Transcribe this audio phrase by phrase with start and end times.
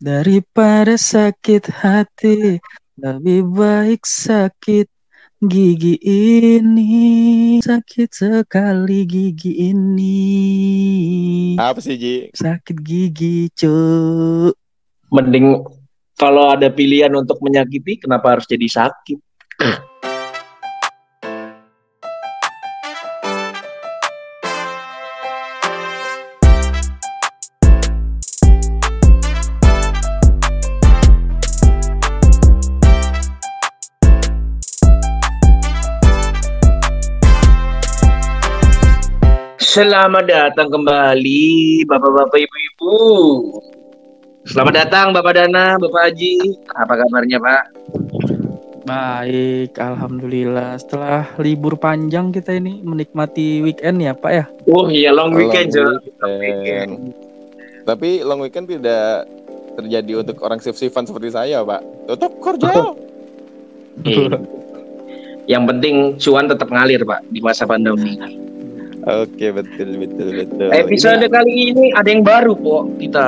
[0.00, 2.56] Daripada sakit hati,
[2.96, 4.88] lebih baik sakit
[5.44, 7.60] gigi ini.
[7.60, 10.24] Sakit sekali gigi ini.
[11.60, 12.32] Apa sih Ji?
[12.32, 13.76] Sakit gigi, cu.
[15.12, 15.68] Mending
[16.16, 19.20] kalau ada pilihan untuk menyakiti, kenapa harus jadi sakit?
[39.70, 42.98] Selamat datang kembali Bapak-bapak Ibu-ibu.
[44.42, 46.58] Selamat datang Bapak Dana, Bapak Haji.
[46.74, 47.62] Apa kabarnya Pak?
[48.82, 50.74] Baik, alhamdulillah.
[50.74, 54.44] Setelah libur panjang kita ini menikmati weekend ya, Pak ya.
[54.66, 56.18] Oh iya long weekend, Long Jo.
[56.18, 56.90] Long weekend.
[57.86, 59.30] Tapi long weekend tidak
[59.78, 62.10] terjadi untuk orang shift-shiftan seperti saya, Pak.
[62.10, 62.74] Tetap kerja.
[64.00, 64.32] Iya.
[65.44, 68.16] Yang penting cuan tetap ngalir Pak di masa pandemi.
[69.10, 70.68] Oke, betul betul betul.
[70.70, 73.26] Episode Ini- kali ini ada yang baru kok kita.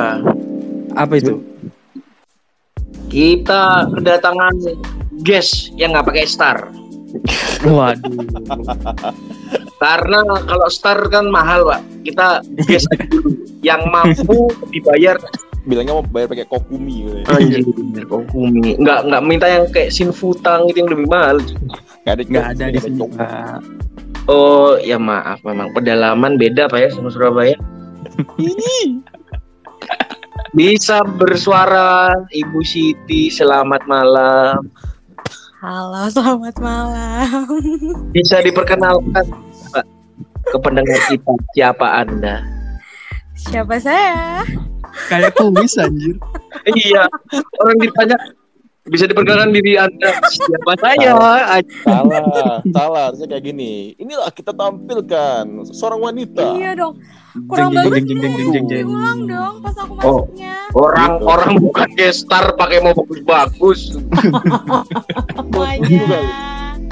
[0.94, 1.42] Apa itu?
[3.10, 4.54] Kita kedatangan
[5.26, 6.58] guest yang nggak pakai star.
[7.66, 8.24] Waduh.
[9.76, 11.80] Karena kalau star kan mahal Pak.
[12.06, 12.26] Kita
[12.64, 15.18] guest dulu yang mampu dibayar
[15.62, 17.22] bilangnya mau bayar pakai kokumi.
[17.30, 17.62] anjir
[18.06, 18.74] kokumi.
[18.82, 21.38] Nggak nggak minta yang kayak sinfutang itu yang lebih mahal.
[22.02, 22.98] Nggak ada, Nggak ada di sini.
[24.30, 27.58] Oh ya maaf memang pedalaman beda Pak ya sama Surabaya.
[30.58, 34.70] Bisa bersuara Ibu Siti selamat malam.
[35.58, 37.46] Halo, selamat malam.
[38.14, 39.26] Bisa diperkenalkan
[39.74, 39.86] Pak
[40.52, 42.42] ke pendengar kita siapa Anda?
[43.34, 44.46] Siapa saya?
[45.08, 46.20] Kayak kuis anjir.
[46.76, 47.08] iya,
[47.64, 48.18] orang ditanya
[48.82, 51.10] bisa diperkenalkan diri Anda siapa saya?
[51.14, 53.02] Salah, salah.
[53.08, 53.94] Harusnya kayak gini.
[53.94, 56.58] Inilah kita tampilkan seorang wanita.
[56.58, 56.98] Iya dong.
[57.46, 58.84] Kurang Jeng, bagus jeng, jeng, jeng, jeng, jeng.
[58.84, 60.26] Diulang dong pas aku Oh.
[60.26, 60.54] masuknya.
[60.72, 61.24] Orang Gitu.
[61.26, 63.80] orang bukan gestar pakai mau bagus-bagus.
[65.32, 66.20] Semuanya.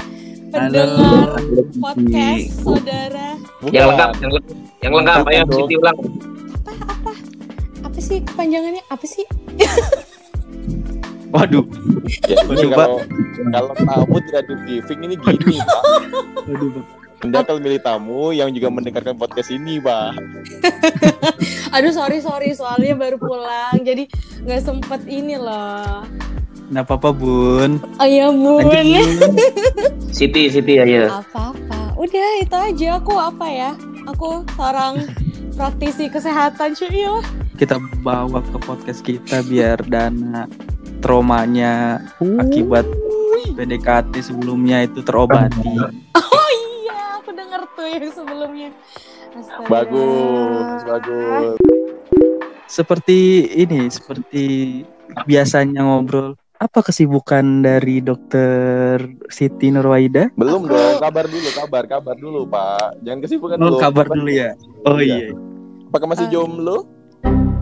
[0.51, 1.39] Pendengar
[1.77, 3.27] podcast saudara.
[3.61, 3.71] Bukan.
[3.71, 5.59] Yang lengkap, yang lengkap, yang lengkap dong.
[5.61, 5.97] Siti ulang.
[6.57, 7.11] Apa apa?
[7.83, 8.83] Apa sih kepanjangannya?
[8.87, 9.23] Apa sih?
[11.31, 11.65] Waduh.
[12.27, 12.99] Ya, ini kalau
[13.51, 15.81] kalau tamu tidak di briefing ini gini, Pak.
[16.47, 16.85] Waduh, Pak.
[17.21, 20.17] Anda akan milih tamu yang juga mendengarkan podcast ini, Pak.
[21.77, 24.09] Aduh sorry sorry soalnya baru pulang jadi
[24.43, 26.01] nggak sempet ini loh.
[26.73, 27.77] Nggak apa-apa, Bun.
[28.01, 28.65] Oh iya bun.
[28.65, 29.33] Lanjut, Bun.
[30.17, 31.21] Siti, Siti ayo.
[31.21, 31.79] Apa apa?
[31.95, 33.71] Udah itu aja aku apa ya?
[34.09, 35.05] Aku seorang
[35.53, 37.05] praktisi kesehatan cuy.
[37.53, 40.49] Kita bawa ke podcast kita biar dana
[41.01, 41.99] traumanya
[42.37, 42.85] akibat
[43.51, 45.67] PDKT sebelumnya itu terobati.
[46.15, 48.69] Oh iya, aku denger tuh yang sebelumnya.
[49.31, 49.67] Astaga.
[49.67, 51.57] Bagus, bagus.
[52.65, 53.19] Seperti
[53.51, 54.43] ini, seperti
[55.25, 56.39] biasanya ngobrol.
[56.55, 60.29] Apa kesibukan dari dokter Siti Nurwaida?
[60.37, 63.01] Belum Aku- dong, kabar dulu, kabar, kabar dulu, Pak.
[63.01, 63.77] Jangan kesibukan Oh, dulu.
[63.81, 64.53] kabar dulu ya.
[64.85, 65.33] Oh Iya.
[65.33, 65.33] iya.
[65.89, 66.31] Apakah masih Eh.
[66.31, 66.85] jomblo?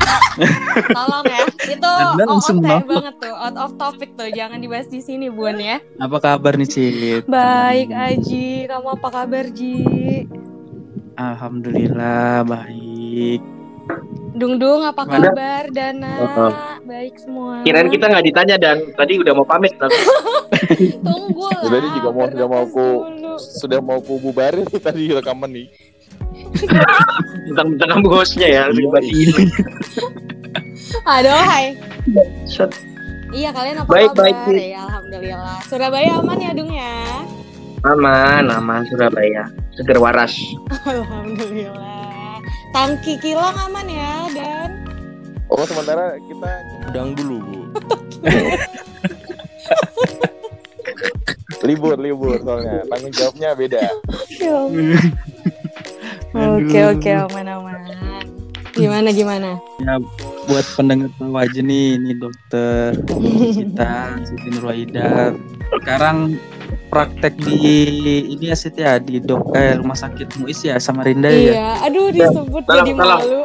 [0.97, 1.41] Tolong ya.
[1.67, 2.79] Itu Anda langsung mau.
[2.81, 4.29] banget tuh, out of topic tuh.
[4.29, 5.79] Jangan dibahas di sini, Bun ya.
[5.97, 7.23] Apa kabar nih, Cit?
[7.25, 8.65] Baik, Aji.
[8.65, 9.75] Kamu apa kabar, Ji?
[11.19, 13.43] Alhamdulillah baik.
[14.31, 15.35] Dung Dung apa Mana?
[15.35, 15.67] kabar?
[15.67, 16.13] Dana.
[16.23, 16.53] Oh.
[16.87, 17.59] Baik semua.
[17.67, 19.99] Kirain kita nggak ditanya dan tadi udah mau pamit tapi
[21.05, 21.67] tunggu lah.
[21.67, 23.33] Tadi juga mau sudah mau aku dulu.
[23.35, 25.67] sudah mau aku bubarin nih tadi rekaman nih.
[27.57, 28.63] tentang kamu hostnya ya.
[28.69, 28.89] Iya.
[31.05, 31.77] Aduh, hai.
[32.49, 32.73] Set.
[33.29, 34.23] Iya, kalian apa Baik, kabar?
[34.25, 34.73] baik, Ji.
[34.73, 35.57] Ya, alhamdulillah.
[35.69, 36.97] Surabaya aman ya, Dung ya?
[37.85, 39.45] Aman, aman Surabaya.
[39.77, 40.33] Seger waras.
[40.81, 42.41] Alhamdulillah.
[42.73, 44.69] Tangki kilang aman ya, Dan.
[45.49, 46.51] Oh, sementara kita
[46.89, 47.61] udang dulu, Bu.
[51.69, 52.81] libur, libur soalnya.
[52.89, 53.81] Tanggung jawabnya beda.
[56.29, 57.77] Oke, oke, aman, aman.
[58.77, 59.57] Gimana, gimana?
[59.81, 59.97] Ya
[60.45, 62.95] buat pendengar tahu aja nih, ini dokter
[63.51, 65.33] Sita Siti Nurwaida.
[65.81, 66.37] Sekarang
[66.93, 67.57] praktek di
[68.29, 71.41] ini ya Siti ya di dok eh, rumah sakit Muis ya Samarinda ya.
[71.53, 73.21] Iya, aduh disebut Tolong, jadi tolong.
[73.25, 73.41] malu.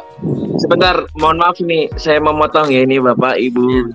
[0.60, 3.90] Sebentar, mohon maaf nih, saya memotong ya ini Bapak Ibu.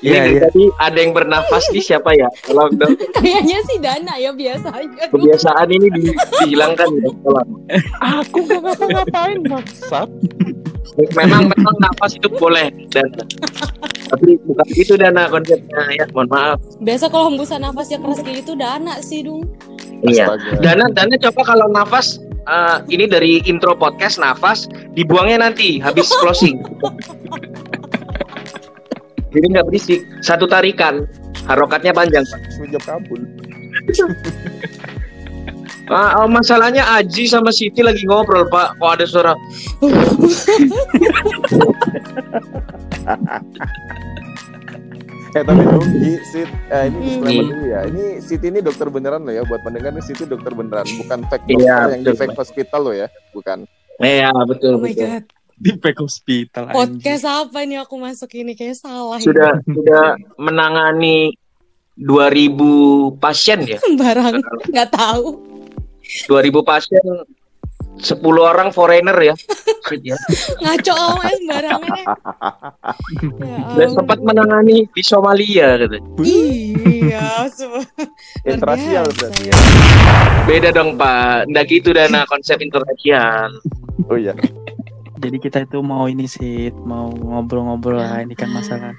[0.00, 0.40] Ini Iya, dari iya.
[0.48, 2.28] tadi ada yang bernafas di siapa ya?
[2.48, 2.72] Dong.
[3.12, 5.04] Kayaknya sih Dana ya biasanya.
[5.12, 7.08] Kebiasaan ini di- dihilangkan ya.
[7.20, 7.48] Tolong.
[8.00, 10.08] Aku gak ngapa-ngapain, maksat.
[11.14, 13.06] Memang memang nafas itu boleh dan
[14.10, 16.58] Tapi bukan itu dana konsepnya ya, mohon maaf.
[16.82, 19.46] Biasa kalau hembusan nafasnya keras kayak gitu udah anak sih, Dung.
[20.02, 20.34] Iya.
[20.58, 24.66] Dana, Dana coba kalau nafas eh, ini dari intro podcast nafas
[24.96, 26.58] dibuangnya nanti habis closing.
[29.30, 30.00] Jadi nggak berisik.
[30.20, 31.06] Satu tarikan,
[31.46, 32.24] harokatnya panjang.
[32.26, 32.40] Pak.
[32.82, 33.20] Kabul.
[35.90, 38.78] Ah, oh, masalahnya Aji sama Siti lagi ngobrol Pak.
[38.78, 39.34] Kok ada suara
[45.30, 47.02] Eh tapi dong, Ji, Sit, eh, ini Hmm.
[47.06, 47.80] disclaimer dulu ya.
[47.86, 49.42] Ini Siti ini dokter beneran loh ya.
[49.46, 52.80] Buat pendengar ini Siti dokter beneran, bukan fake dokter Iya, yang di betul, fake hospital
[52.82, 53.58] loh ya, bukan.
[53.98, 55.06] Iya betul Oh my betul.
[55.06, 55.24] god.
[55.64, 56.76] Di back hospital anjing.
[56.76, 59.20] Podcast apa nih aku masuk ini kayak salah.
[59.20, 59.28] ini.
[59.28, 61.36] Sudah sudah menangani
[62.00, 63.76] 2000 pasien ya.
[63.84, 64.40] Sembarang
[64.72, 65.36] nggak tahu.
[66.32, 67.04] 2000 pasien
[68.00, 69.34] 10 orang foreigner ya.
[70.00, 70.16] Ya.
[70.64, 72.06] Ngaco amat sembarangan ya.
[73.42, 75.98] Ya Dan sempat menangani di Somalia gitu.
[76.24, 77.84] Iya, semua.
[78.48, 79.54] Interasial biasa berarti ya.
[80.48, 81.52] Beda dong Pak.
[81.52, 83.50] Nggak gitu dana konsep interrasian.
[84.08, 84.32] Oh iya.
[85.20, 88.24] Jadi kita itu mau ini sih, mau ngobrol-ngobrol lah.
[88.24, 88.96] Ini kan masalah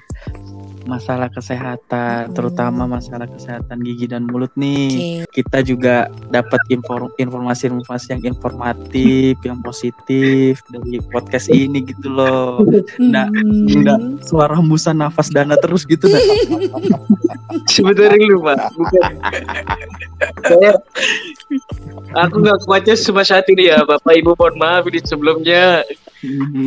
[0.82, 5.22] masalah kesehatan, terutama masalah kesehatan gigi dan mulut nih.
[5.22, 5.42] Oke.
[5.42, 12.66] Kita juga dapat inform- informasi-informasi yang informatif, yang positif dari podcast ini gitu loh.
[12.98, 13.66] Nggak, Hmm.
[13.82, 16.22] nggak suara hembusan nafas dana terus gitu dah.
[17.70, 18.58] Sebenarnya lu Pak.
[18.74, 19.12] Bukan.
[20.42, 20.72] Saya
[22.18, 25.86] aku nggak kuatnya cuma saat ini ya Bapak Ibu mohon maaf ini sebelumnya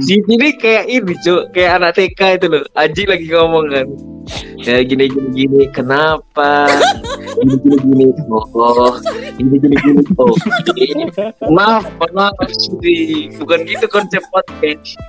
[0.03, 2.63] Si ini kayak ini cuk, kayak anak TK itu loh.
[2.75, 3.87] Aji lagi ngomong kan.
[4.59, 6.67] Ya gini gini gini, kenapa?
[7.39, 8.05] Gini gini gini.
[8.27, 8.91] Oh,
[9.39, 10.01] gini gini gini.
[10.19, 10.35] Oh,
[10.75, 11.07] gini.
[11.55, 13.31] Maaf, maaf Siti.
[13.39, 14.99] Bukan gitu konsep podcast.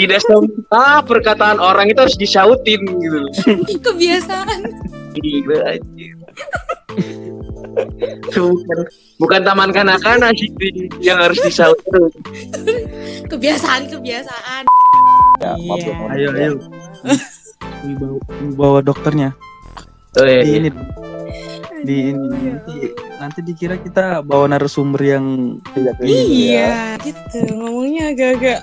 [0.00, 3.28] Tidak semua perkataan orang itu harus disautin gitu.
[3.28, 3.32] loh.
[3.76, 4.72] Kebiasaan.
[5.20, 6.16] Gila anjir.
[8.32, 8.78] Bukan,
[9.20, 12.12] bukan taman kanak-kanak Siti yang harus disaut terus.
[13.28, 14.62] Kebiasaan, kebiasaan.
[15.40, 15.94] Ya, maaf Iya.
[16.12, 16.52] Ayo, ayo.
[17.98, 18.18] Bawa,
[18.54, 19.34] bawa dokternya.
[20.20, 20.58] Oh, iya, Di iya.
[20.60, 20.68] ini
[21.82, 22.74] di ini nanti
[23.18, 25.26] nanti dikira kita bawa narasumber yang
[25.74, 26.04] Iya, ya.
[26.06, 26.72] Iya,
[27.02, 27.38] gitu.
[27.58, 28.60] Ngomongnya agak-agak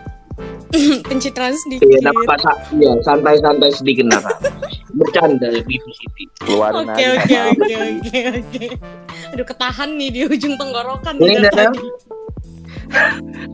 [1.09, 1.86] pencitraan sedikit.
[1.86, 2.44] Iya, nafas
[2.77, 4.38] iya, santai-santai sedikit nafas.
[4.94, 6.24] Bercanda ya Bibi Siti.
[6.45, 8.65] Keluarin Oke, oke, oke, oke, oke.
[9.36, 11.18] Aduh, ketahan nih di ujung tenggorokan.
[11.18, 11.71] Ini Dana.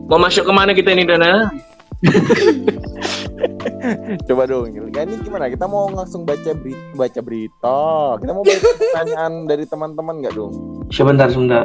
[0.08, 1.50] Mau masuk ke mana kita ini Dana?
[4.28, 4.72] Coba dong.
[4.92, 5.48] Ya, ini gimana?
[5.48, 7.80] Kita mau langsung baca berita, baca berita.
[8.20, 10.52] Kita mau baca pertanyaan dari teman-teman nggak dong?
[10.92, 11.64] Sebentar, sebentar.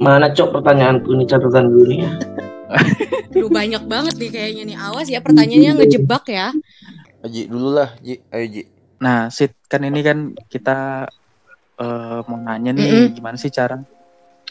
[0.00, 2.10] Mana cok pertanyaanku ini catatan dulu nih ya.
[3.34, 4.76] Aduh, banyak banget nih kayaknya nih.
[4.78, 6.54] Awas ya pertanyaannya ngejebak ya.
[7.26, 8.22] Ji dulu lah, Ji.
[8.30, 8.62] Ayo Ji.
[9.00, 11.08] Nah, Sit, kan ini kan kita
[11.80, 13.80] eh, mau nanya nih gimana sih cara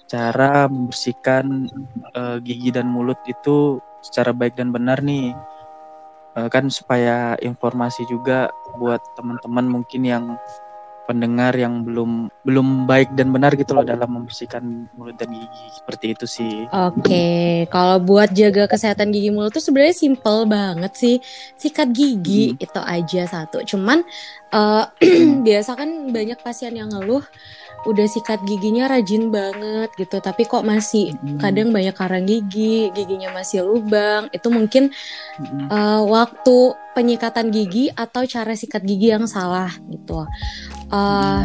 [0.10, 1.70] cara membersihkan
[2.18, 5.34] eh, gigi dan mulut itu secara baik dan benar nih.
[6.38, 10.26] Eh, kan supaya informasi juga buat teman-teman mungkin yang
[11.10, 15.66] pendengar yang belum belum baik dan benar gitu loh dalam membersihkan mulut dan gigi.
[15.74, 16.70] Seperti itu sih.
[16.70, 21.16] Oke, kalau buat jaga kesehatan gigi mulut tuh sebenarnya simple banget sih.
[21.58, 23.66] Sikat gigi itu aja satu.
[23.66, 24.06] Cuman
[24.54, 24.86] eh,
[25.50, 27.26] biasa kan banyak pasien yang ngeluh
[27.88, 33.64] udah sikat giginya rajin banget gitu, tapi kok masih kadang banyak karang gigi, giginya masih
[33.64, 34.28] lubang.
[34.36, 34.92] Itu mungkin
[35.40, 35.72] Mm-mm.
[35.72, 40.28] eh, waktu penyikatan gigi atau cara sikat gigi yang salah gitu.
[40.90, 41.44] Eh,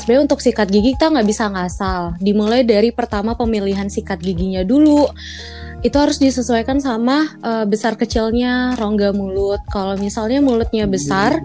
[0.00, 2.16] Sebenarnya untuk sikat gigi kita nggak bisa ngasal.
[2.24, 5.04] Dimulai dari pertama pemilihan sikat giginya dulu.
[5.84, 9.60] Itu harus disesuaikan sama eh, besar kecilnya rongga mulut.
[9.68, 11.36] Kalau misalnya mulutnya besar,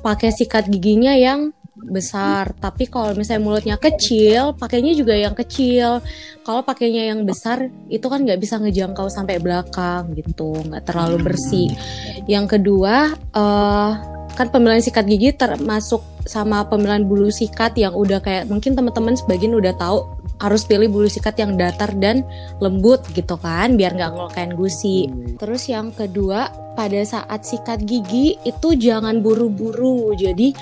[0.00, 2.56] pakai sikat giginya yang besar.
[2.56, 6.00] Tapi kalau misalnya mulutnya kecil, pakainya juga yang kecil.
[6.48, 11.76] Kalau pakainya yang besar, itu kan nggak bisa ngejangkau sampai belakang gitu, nggak terlalu bersih.
[12.24, 18.46] Yang kedua, eh kan pemilihan sikat gigi termasuk sama pemilihan bulu sikat yang udah kayak
[18.46, 20.06] mungkin teman-teman sebagian udah tahu
[20.38, 22.22] harus pilih bulu sikat yang datar dan
[22.62, 25.10] lembut gitu kan biar nggak ngelukain gusi.
[25.42, 30.54] Terus yang kedua pada saat sikat gigi itu jangan buru-buru jadi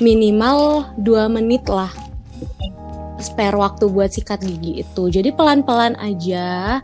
[0.00, 1.92] minimal 2 menit lah
[3.20, 5.12] spare waktu buat sikat gigi itu.
[5.12, 6.80] Jadi pelan-pelan aja.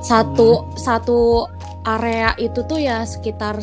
[0.00, 1.44] Satu satu
[1.84, 3.60] area itu tuh ya sekitar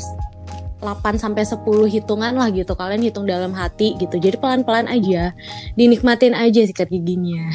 [0.82, 2.74] 8 sampai 10 hitungan lah gitu.
[2.74, 4.18] Kalian hitung dalam hati gitu.
[4.18, 5.32] Jadi pelan-pelan aja.
[5.78, 7.54] Dinikmatin aja sikat giginya.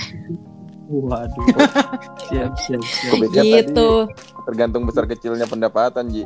[0.87, 1.47] Waduh.
[2.30, 3.18] siap, siap, siap.
[3.35, 3.90] Gitu.
[4.06, 6.23] tadi tergantung besar kecilnya pendapatan, Ji.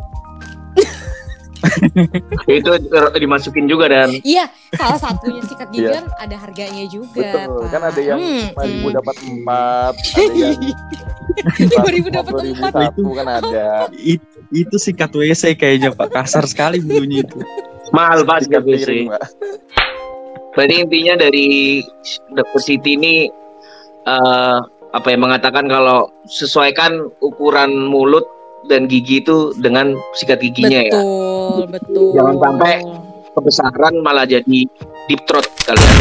[2.50, 2.70] itu
[3.14, 5.92] dimasukin juga dan Iya, salah satunya sikat gigi Iya.
[5.96, 7.14] kan ada harganya juga.
[7.14, 8.96] Betul, kan ada yang Hmm, lima ribu hmm.
[8.96, 10.52] dapat empat, ada yang
[11.62, 12.72] Lima ribu dapat 50.000 empat.
[12.74, 13.68] satu kan ada.
[13.94, 16.10] It- itu sikat WC kayaknya Pak.
[16.10, 17.38] Kasar sekali bunyinya itu.
[17.90, 19.06] mahal pak Sikat WC.
[20.50, 21.78] Berarti intinya dari
[22.30, 22.58] Dr.
[22.58, 23.14] Siti ini
[24.04, 24.58] eh,
[24.90, 26.90] apa yang mengatakan kalau sesuaikan
[27.20, 28.26] ukuran mulut
[28.68, 30.92] dan gigi itu dengan sikat giginya ya.
[30.98, 32.10] Betul, betul.
[32.18, 32.74] Jangan sampai
[33.30, 34.66] Kebesaran malah jadi
[35.06, 35.96] deep throat kalian.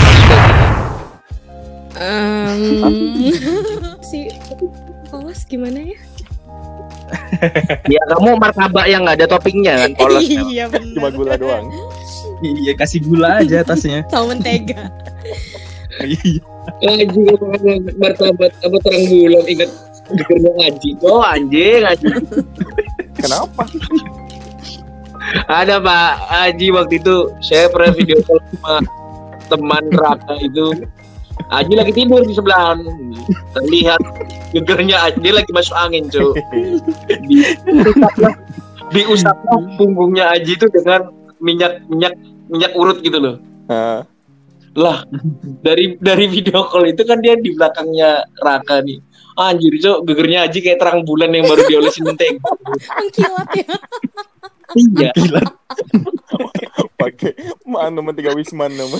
[2.00, 3.30] Em,
[4.10, 4.34] si
[5.14, 5.98] Polos gimana ya?
[7.94, 10.26] Ya kamu martabak yang nggak ada toppingnya kan polos.
[10.52, 10.94] Iya benar.
[10.94, 11.66] Cuma gula doang.
[12.42, 14.06] Iya kasih gula aja atasnya.
[14.10, 14.90] Sama mentega.
[16.02, 16.42] Iya.
[16.86, 17.46] Anjing apa
[17.98, 19.70] martabak apa terang bulan ingat
[20.14, 20.90] dengernya ngaji.
[21.06, 22.26] Oh anjing anjing.
[23.20, 23.64] Kenapa?
[25.46, 28.82] Ada Pak Haji waktu itu saya pernah video call sama
[29.50, 30.86] teman Raka itu
[31.50, 32.78] Haji lagi tidur di sebelah
[33.58, 34.02] terlihat
[34.54, 36.34] gegernya Haji dia lagi masuk angin cuy
[37.30, 37.46] di
[38.94, 42.14] diusaplah punggungnya Haji itu dengan minyak minyak
[42.50, 43.36] minyak urut gitu loh
[43.70, 44.02] Hah?
[44.78, 45.06] lah
[45.66, 48.98] dari dari video call itu kan dia di belakangnya Raka nih
[49.40, 52.40] anjir cok gegernya Haji kayak terang bulan yang baru diolesin mentega
[53.00, 53.68] Mengkilat ya.
[54.76, 55.12] iya
[57.00, 57.32] Pakai
[57.64, 59.00] mana tiga wisman nama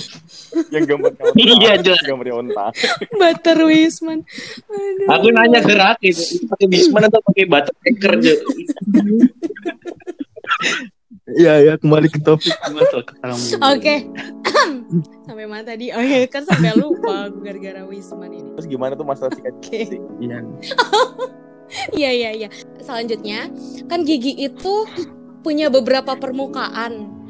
[0.72, 2.00] yang gambar gambar Iya, jelas.
[2.00, 2.72] gambar onta.
[3.12, 4.24] Butter Wisman.
[4.72, 5.08] Aduh.
[5.20, 8.40] Aku nanya ke Raka itu, pakai Bisman atau pakai butter cracker?
[11.36, 12.54] Iya ya kembali ke topik.
[13.74, 13.94] Oke.
[15.26, 15.94] sampai mana tadi?
[15.94, 18.50] Oh iya kan sampai lupa gara-gara Wisman ini.
[18.58, 19.98] Terus gimana tuh masalah sikat gigi?
[20.18, 20.38] Iya.
[21.94, 22.48] Iya iya iya.
[22.82, 23.46] Selanjutnya
[23.86, 24.90] kan gigi itu
[25.46, 27.22] punya beberapa permukaan.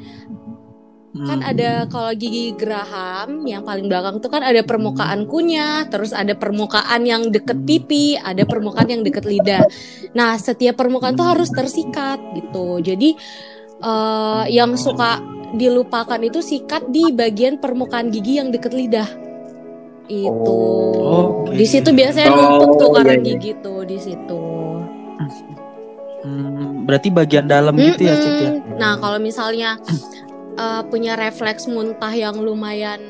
[1.10, 1.50] Kan Hmm.
[1.52, 7.04] ada kalau gigi geraham yang paling belakang itu kan ada permukaan kunyah, terus ada permukaan
[7.04, 9.66] yang deket pipi, ada permukaan yang deket lidah.
[10.16, 12.80] Nah, setiap permukaan tuh harus tersikat gitu.
[12.80, 13.18] Jadi
[13.80, 15.18] eh, yang suka
[15.54, 19.08] dilupakan itu sikat di bagian permukaan gigi yang deket lidah.
[20.10, 20.58] Itu.
[20.98, 21.54] Oh, oke.
[21.54, 23.28] Di situ biasanya Oh, numpuk tuh iya, karang iya.
[23.34, 24.42] gigi tuh di situ.
[26.20, 28.50] Hmm, berarti bagian dalam gitu ya Cik ya.
[28.76, 29.80] Nah, kalau misalnya
[30.60, 33.00] uh, punya refleks muntah yang lumayan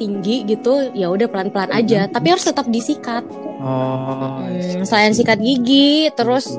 [0.00, 2.08] tinggi gitu, ya udah pelan-pelan aja.
[2.08, 3.22] Tapi harus tetap disikat.
[3.60, 4.40] Oh.
[4.40, 6.56] Hmm, selain sikat gigi, terus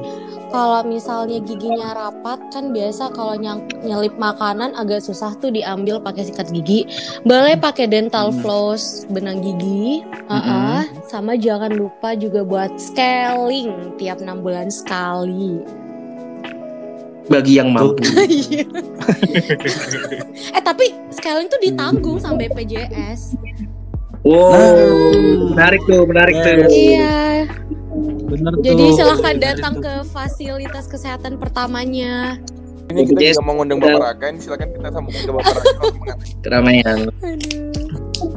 [0.52, 6.28] kalau misalnya giginya rapat kan biasa kalau nyang- nyelip makanan agak susah tuh diambil pakai
[6.28, 6.86] sikat gigi.
[7.24, 8.40] Boleh pakai dental Hmm.
[8.44, 10.04] floss benang gigi.
[10.28, 10.84] Uh-uh.
[11.08, 15.64] Sama jangan lupa juga buat scaling tiap enam bulan sekali.
[17.32, 18.04] Bagi yang mampu.
[18.28, 18.68] Iya.
[20.58, 23.40] eh tapi scaling tuh ditanggung sama BPJS.
[24.22, 24.54] Wow,
[25.50, 26.70] menarik tuh, menarik tuh.
[26.70, 27.50] Iya.
[28.30, 28.96] Bener Jadi tuh.
[28.96, 32.38] silahkan datang ke fasilitas kesehatan pertamanya.
[32.88, 33.36] Ini kita Yes.
[33.36, 36.14] juga mau ngundang Bapak Raka, ini silakan kita sambungin ke Bapak Raka.
[36.44, 37.00] Keramaian.
[37.18, 37.72] Aduh.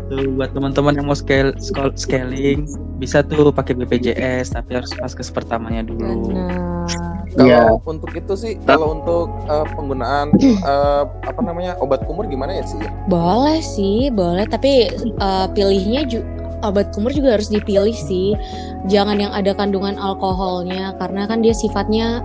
[0.04, 2.64] Tuh, buat teman-teman yang mau scale, scale- scaling
[2.96, 6.32] bisa tuh pakai BPJS tapi harus vaskes pertamanya dulu.
[6.32, 7.13] Benar.
[7.34, 7.62] Kalau Iya.
[7.82, 10.30] untuk itu sih, kalau untuk eh, penggunaan
[10.70, 12.78] eh, apa namanya obat kumur gimana ya sih?
[13.06, 14.46] Boleh sih, boleh.
[14.46, 14.72] Tapi
[15.02, 16.26] eh, pilihnya ju-
[16.62, 18.38] obat kumur juga harus dipilih sih.
[18.86, 22.22] Jangan yang ada kandungan alkoholnya karena kan dia sifatnya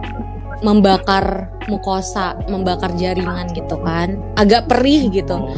[0.59, 4.19] membakar mukosa, membakar jaringan gitu kan.
[4.35, 5.35] Agak perih gitu.
[5.35, 5.51] Oh,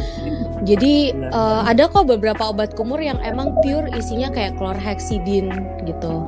[0.62, 5.52] Jadi eh, ada kok beberapa obat kumur yang emang pure isinya kayak chlorhexidine
[5.84, 6.24] gitu.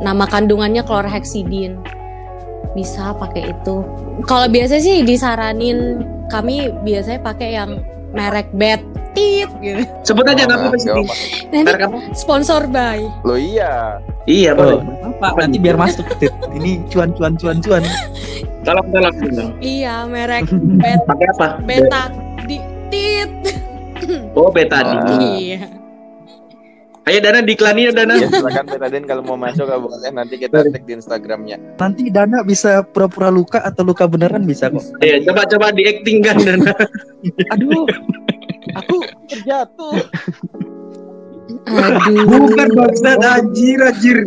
[0.00, 1.80] Nama kandungannya chlorhexidine.
[2.70, 3.82] Bisa pakai itu.
[4.24, 9.82] Kalau biasa sih disaranin kami biasanya pakai yang merek Betit gitu.
[10.04, 11.46] Sebut aja nggak Oh, apa-apa nggak sih.
[11.50, 11.72] Nanti
[12.14, 13.02] sponsor by.
[13.22, 13.98] Lo iya.
[14.24, 14.84] Iya Oh, boleh.
[15.18, 16.30] apa nanti biar masuk Tit.
[16.52, 17.82] Ini cuan cuan cuan cuan.
[18.60, 19.14] Tolong tolong.
[19.58, 20.44] Iya, merek
[20.82, 21.46] Bet Pakai apa?
[21.64, 22.02] Beta
[22.44, 23.30] di Tit.
[24.32, 25.02] Oh betadine.
[25.02, 25.18] Ah.
[25.18, 25.60] Iya.
[27.08, 28.12] Ayo Dana diiklanin ya Dana.
[28.20, 31.56] Ya silakan Betadine kalau mau masuk kalau boleh nanti kita tag di Instagramnya.
[31.80, 34.84] Nanti Dana bisa pura-pura luka atau luka beneran bisa kok.
[35.00, 36.72] Iya coba coba diakting kan Dana.
[37.56, 37.88] Aduh.
[38.84, 38.96] Aku
[39.32, 39.96] Terjatuh.
[41.66, 42.24] Aduh.
[42.28, 44.18] Bukan bangsat anjir anjir.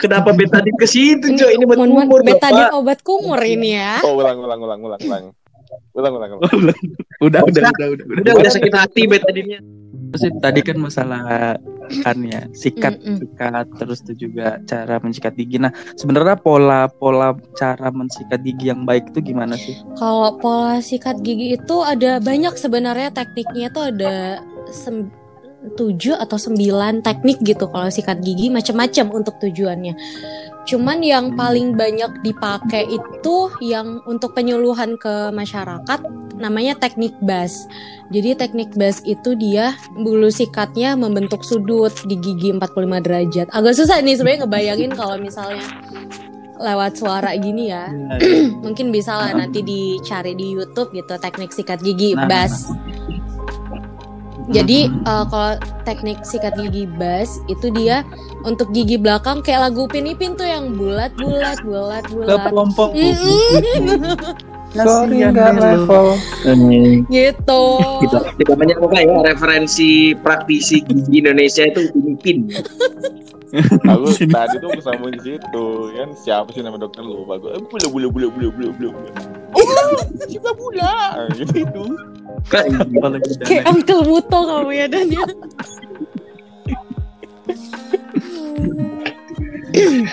[0.00, 1.48] Kenapa betadine ke situ Jo?
[1.48, 2.80] Ini buat Mohon maaf, umur Betadine Bapak.
[2.80, 4.00] obat kumur ini ya.
[4.02, 5.24] Oh ulang ulang ulang ulang ulang.
[5.94, 6.76] Ulang ulang ulang.
[7.26, 8.04] udah udah udah udah udah.
[8.20, 9.60] Udah udah sakit hati betadine-nya.
[10.14, 11.20] Terus tadi kan masalah
[12.00, 13.20] kan ya sikat Mm-mm.
[13.20, 18.88] sikat terus itu juga cara mensikat gigi nah sebenarnya pola pola cara mensikat gigi yang
[18.88, 24.40] baik itu gimana sih Kalau pola sikat gigi itu ada banyak sebenarnya tekniknya tuh ada
[24.72, 25.12] sem-
[25.76, 29.96] tujuh atau sembilan teknik gitu kalau sikat gigi macam-macam untuk tujuannya.
[30.68, 36.00] Cuman yang paling banyak dipakai itu yang untuk penyuluhan ke masyarakat
[36.44, 37.64] namanya teknik bas.
[38.12, 42.60] Jadi teknik bas itu dia bulu sikatnya membentuk sudut di gigi 45
[43.00, 43.46] derajat.
[43.48, 45.64] Agak susah nih sebenarnya ngebayangin kalau misalnya
[46.54, 47.90] lewat suara gini ya
[48.64, 52.70] mungkin bisa lah nanti dicari di YouTube gitu teknik sikat gigi Nah, bas.
[54.52, 58.04] Jadi eh, kalau teknik sikat gigi bas itu dia
[58.44, 62.92] untuk gigi belakang kayak lagu Upin Ipin tuh yang bulat bulat bulat bulat kepompong
[64.74, 66.06] Sorry nggak ya level.
[67.06, 67.62] gitu.
[68.02, 72.50] Tidak, tidak banyak apa ya referensi praktisi gigi Indonesia itu pimpin.
[73.86, 77.22] Aku tadi tuh kesambung di situ kan siapa sih nama dokter lu?
[77.22, 77.54] Bagus.
[77.54, 78.90] Eh, bula bula bula bula bula bula.
[78.90, 79.10] bula.
[79.54, 79.94] Oh,
[80.26, 81.22] suka bula.
[81.38, 81.84] Gitu itu.
[82.50, 83.70] Apalagi Kayak.
[83.70, 85.30] Uncle Muto kamu ya Daniel.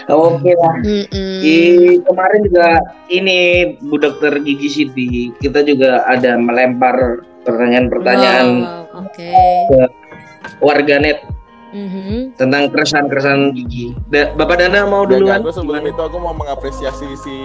[0.08, 0.75] Oke lah.
[0.80, 1.34] Mm-mm.
[1.39, 1.58] Di
[2.01, 2.68] kemarin juga
[3.08, 3.39] ini
[3.80, 6.96] Bu Dokter Gigi Siti kita juga ada melempar
[7.41, 9.34] pertanyaan-pertanyaan Wow, Oke.
[10.60, 11.22] warganet
[11.72, 12.36] Mhm.
[12.36, 13.96] tentang keresahan-keresahan gigi.
[14.06, 15.39] Da- Bapak Dana mau duluan?
[15.39, 17.36] aku sebelum itu aku mau mengapresiasi si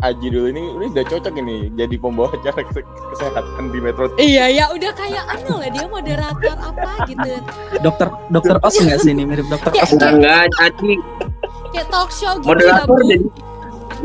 [0.00, 4.48] Aji dulu ini ini udah cocok ini jadi pembawa acara kese- kesehatan di Metro Iya
[4.50, 7.30] ya udah kayak anu lah dia moderator apa gitu.
[7.78, 10.92] dokter dokter os nggak sih ini mirip dokter os Enggak, enggak, Aji
[11.76, 13.28] Kayak talk show gitu moderator ya, jadi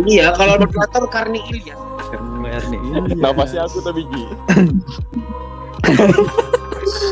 [0.08, 1.76] Iya, kalau moderator Karni Ilya.
[2.12, 3.00] Karena nih iya.
[3.24, 4.24] Nafasnya aku tapi Ji.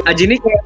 [0.08, 0.62] Aji ini kayak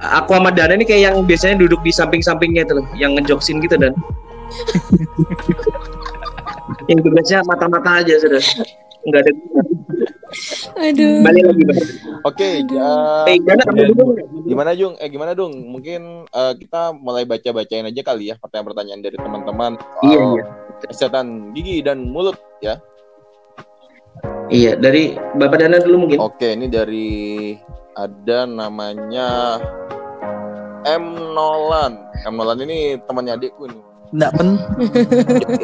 [0.00, 3.76] aku sama Dana ini kayak yang biasanya duduk di samping-sampingnya itu loh, yang ngejoksin gitu
[3.80, 3.92] dan
[6.90, 8.42] yang tugasnya mata-mata aja sudah
[9.06, 9.32] nggak ada
[10.76, 11.22] Aduh.
[11.22, 11.62] balik lagi.
[12.26, 12.76] Oke, Aduh.
[12.76, 12.90] ya,
[13.30, 14.26] eh kamu dulu nggak?
[14.44, 14.94] gimana Jung?
[14.98, 15.54] Eh gimana Dung?
[15.54, 19.72] Mungkin eh, kita mulai baca-bacain aja kali ya pertanyaan-pertanyaan dari teman-teman
[20.04, 20.44] iya iya
[20.84, 22.36] kesehatan gigi dan mulut.
[24.50, 27.54] iya dari Bapak Dana dulu mungkin Oke, ini dari
[27.96, 29.56] ada namanya
[30.84, 31.96] M Nolan.
[32.28, 33.80] M Nolan ini temannya adikku nih.
[34.14, 34.48] nggak pen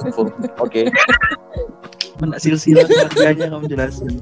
[0.03, 0.27] Info.
[0.65, 0.91] Oke.
[2.29, 4.13] Nggak silsilah keluarganya kamu jelasin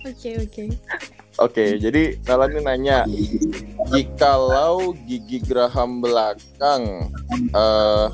[0.00, 0.64] Oke oke.
[1.40, 2.98] Oke, jadi Nolan ini nanya,
[3.92, 8.06] jikalau gigi geraham belakang, eh,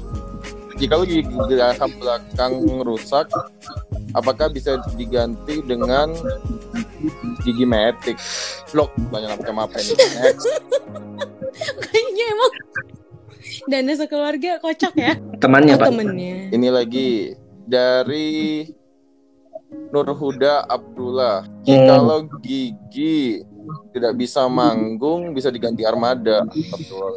[0.78, 2.52] jikalau gigi geraham belakang
[2.86, 3.26] rusak,
[4.14, 6.14] apakah bisa diganti dengan
[7.42, 8.18] gigi metik?
[8.70, 9.94] Blok, banyak macam apa ini?
[9.94, 10.46] Next.
[11.90, 12.52] Kayaknya emang
[13.66, 15.18] Dana sekeluarga kocak ya.
[15.42, 16.50] temannya Oh, Pak temennya.
[16.54, 17.34] Ini lagi
[17.66, 18.64] dari
[19.90, 21.42] Nurhuda Abdullah.
[21.62, 23.42] Jikalau gigi
[23.90, 26.46] tidak bisa manggung, bisa diganti armada.
[26.46, 27.12] Betul.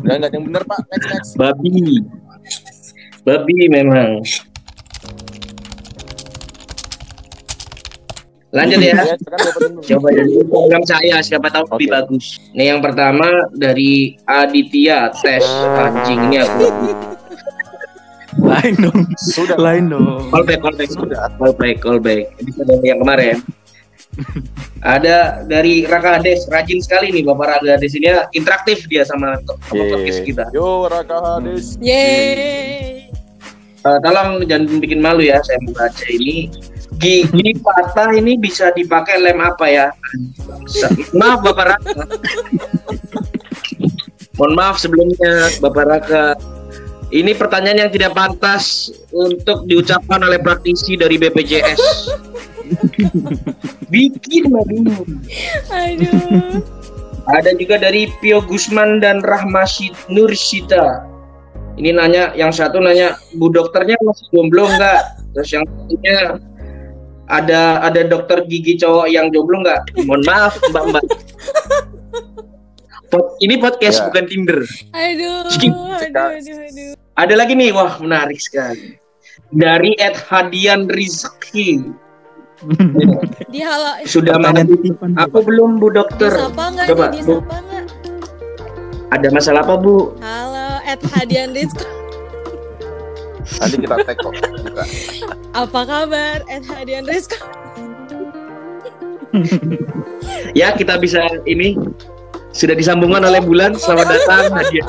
[0.00, 0.78] Udah nggak yang bener pak.
[0.88, 1.30] Next next.
[1.34, 2.02] babi
[3.20, 4.22] babi memang
[8.50, 9.78] lanjut ya Ya, dulu.
[9.86, 11.94] coba dari program saya siapa tahu lebih Oke.
[11.94, 15.46] bagus nih yang pertama dari Aditya tes
[15.78, 16.66] anjing ini aku
[18.38, 19.00] lain dong.
[19.18, 19.56] Sudah.
[19.58, 20.30] lain dong.
[20.30, 21.26] Callback callback Sudah.
[21.40, 23.42] callback callback bisa dari yang kemarin.
[24.82, 26.46] Ada dari Raka Hades.
[26.50, 30.44] Rajin sekali nih Bapak Raka Hades ini ya, interaktif dia sama sama podcast kita.
[30.54, 31.78] Yo Raka Hadis.
[31.82, 33.10] Yeay.
[33.80, 36.52] Eh, tolong jangan bikin malu ya saya mau baca ini
[37.00, 39.86] gigi patah ini bisa dipakai lem apa ya?
[41.16, 41.92] Maaf Bapak Raka.
[44.36, 46.24] Mohon maaf sebelumnya Bapak Raka
[47.10, 51.80] ini pertanyaan yang tidak pantas untuk diucapkan oleh praktisi dari BPJS
[53.92, 54.94] bikin malu
[55.70, 56.62] Aduh.
[57.26, 61.06] ada juga dari Pio Gusman dan Rahmasid Nursita.
[61.78, 65.02] Ini nanya, yang satu nanya, Bu dokternya masih jomblo nggak?
[65.32, 66.18] Terus yang satunya
[67.30, 69.94] ada ada dokter gigi cowok yang jomblo nggak?
[70.04, 71.04] Mohon maaf Mbak Mbak.
[73.10, 74.04] Pod- ini podcast Ya.
[74.10, 74.60] bukan Tinder.
[74.92, 75.46] Aduh.
[75.50, 76.92] Aduh aduh aduh.
[77.18, 78.96] Ada lagi nih, wah menarik sekali.
[79.50, 81.82] Dari Ed Hadian Rizki.
[83.48, 86.28] Di halo Sudah titipan Aku belum Bu dokter.
[86.28, 87.06] disapa nggak Coba?
[87.08, 87.16] Bu.
[87.16, 87.84] Disapa nggak?
[89.10, 90.14] Ada masalah apa Bu?
[90.22, 91.88] Halo, Ed Hadian Rizko.
[93.58, 94.34] Nanti kita tag kok.
[95.56, 97.40] Apa kabar, Ed Hadian Rizko?
[100.54, 101.74] Ya kita bisa ini
[102.54, 103.74] sudah disambungkan oleh bulan.
[103.74, 104.86] Selamat datang hadiah.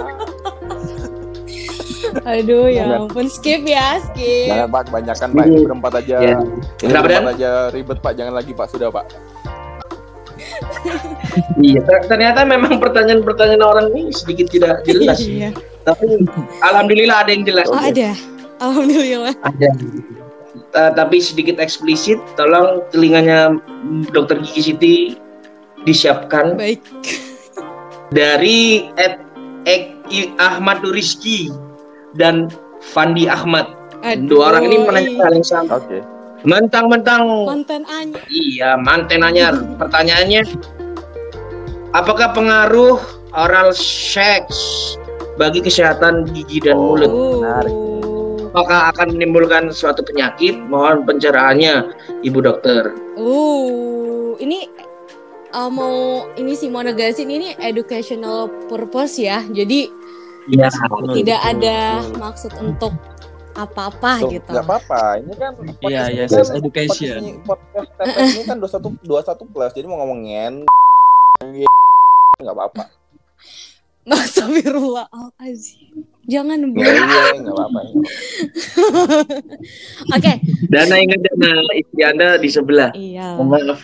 [2.21, 4.53] Aduh ya ampun skip ya skip.
[4.53, 5.45] Jangan Pak, kebanyakan Pak.
[5.49, 6.15] Ini berempat aja.
[6.21, 6.37] Ya.
[6.37, 7.35] Ini Kenapa, berempat Dan?
[7.37, 8.13] aja ribet Pak.
[8.13, 8.67] Jangan lagi Pak.
[8.69, 9.05] Sudah Pak.
[11.61, 15.21] Iya, ter- ternyata memang pertanyaan-pertanyaan orang ini sedikit tidak jelas.
[15.29, 15.49] Iya.
[15.81, 16.25] Tapi
[16.61, 17.65] alhamdulillah ada yang jelas.
[17.69, 18.13] Oh ada.
[18.61, 19.33] Alhamdulillah.
[19.41, 19.69] Ada.
[20.71, 23.57] Uh, tapi sedikit eksplisit, tolong telinganya
[24.11, 24.95] Dokter Gigi Siti
[25.83, 26.79] disiapkan Baik.
[28.13, 29.19] dari Ed,
[29.65, 31.51] Ek I- Ahmad Rizky
[32.15, 33.69] dan Fandi Ahmad.
[34.01, 35.77] Aduh, Dua orang ini menanyakan hal yang sama.
[35.77, 36.01] Oke.
[36.41, 38.17] Mentang-mentang Mantan Anya.
[38.33, 39.53] iya manten anyar.
[39.77, 40.41] Pertanyaannya,
[41.93, 42.97] apakah pengaruh
[43.31, 44.49] oral sex
[45.37, 46.97] bagi kesehatan gigi dan Oh.
[46.97, 47.11] mulut?
[47.39, 47.75] menarik.
[48.51, 50.59] Apakah akan menimbulkan suatu penyakit?
[50.67, 52.91] Mohon pencerahannya, Ibu Dokter.
[53.15, 54.67] Uh, ini
[55.53, 59.39] uh, mau ini sih mau negasin ini educational purpose ya.
[59.47, 59.87] Jadi
[60.47, 60.67] Iya.
[61.13, 61.77] tidak ada
[62.17, 62.95] maksud untuk
[63.51, 64.47] apa-apa Tuh, gitu.
[64.49, 65.19] nggak apa-apa.
[65.19, 67.19] Ini kan Iya, podcast iya, ini kan- sex education.
[67.19, 69.71] podcast ini- Podcast ini kan 21 21 plus.
[69.75, 70.63] Jadi mau ngomongin
[72.39, 72.87] nggak apa-apa.
[74.01, 76.09] Astagfirullahaladzim.
[76.25, 76.79] Jangan bu.
[76.79, 77.53] Iya, iya, nggak apa-apa.
[77.53, 77.79] nggak apa-apa.
[80.15, 80.31] Oke.
[80.69, 82.89] Dana ingat dana istri Anda di sebelah.
[82.93, 83.37] Iya.
[83.37, 83.81] Maaf.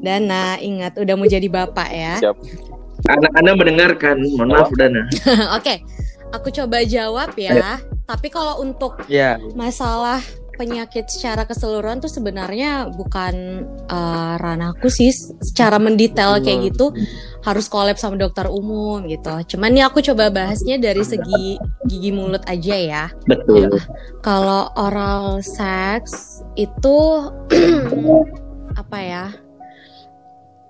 [0.00, 2.12] Dana ingat udah mau jadi bapak ya.
[2.18, 2.36] Siap.
[3.06, 4.16] Anak Anda mendengarkan.
[4.34, 5.02] Mohon maaf Dana.
[5.58, 5.86] Oke.
[6.34, 7.80] Aku coba jawab ya.
[8.04, 10.20] Tapi kalau untuk Ya, masalah
[10.58, 16.90] penyakit secara keseluruhan tuh sebenarnya bukan uh, ranahku sih secara mendetail kayak gitu
[17.46, 19.54] harus collab sama dokter umum gitu.
[19.54, 21.56] Cuman nih aku coba bahasnya dari segi
[21.86, 23.04] gigi mulut aja ya.
[23.30, 23.78] Betul.
[24.20, 27.30] Kalau oral sex itu
[28.82, 29.24] apa ya?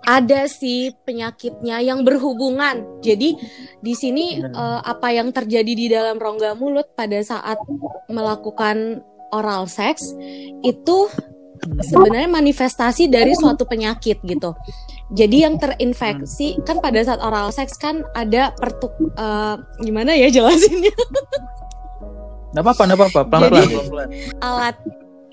[0.09, 3.05] Ada sih penyakitnya yang berhubungan.
[3.05, 3.37] Jadi
[3.85, 7.61] di sini eh, apa yang terjadi di dalam rongga mulut pada saat
[8.09, 9.05] melakukan
[9.37, 10.17] oral sex
[10.65, 11.13] itu
[11.85, 14.57] sebenarnya manifestasi dari suatu penyakit gitu.
[15.13, 20.97] Jadi yang terinfeksi kan pada saat oral sex kan ada pertuk eh, gimana ya jelasinnya?
[22.57, 24.09] nggak apa-apa, nggak apa-apa, pelan-pelan.
[24.41, 24.77] alat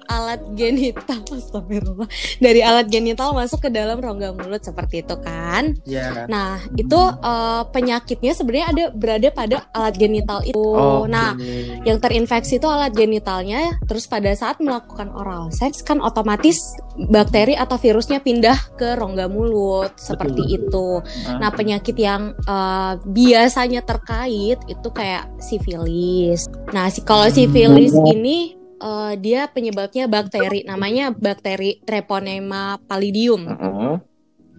[0.07, 2.09] alat genital astagfirullah.
[2.39, 5.77] Dari alat genital masuk ke dalam rongga mulut seperti itu kan?
[5.85, 6.25] Ya.
[6.25, 10.57] nah itu eh, penyakitnya sebenarnya ada berada pada alat genital itu.
[10.57, 11.37] Oh, nah
[11.83, 16.57] yang terinfeksi itu alat genitalnya terus pada saat melakukan oral seks kan otomatis
[16.95, 21.03] bakteri atau virusnya pindah ke rongga mulut seperti itu.
[21.27, 26.47] Nah, penyakit yang eh, biasanya terkait itu kayak sifilis.
[26.71, 33.93] Nah, si kalau sifilis ini eh, dia penyebabnya bakteri, namanya bakteri Treponema pallidum Heeh.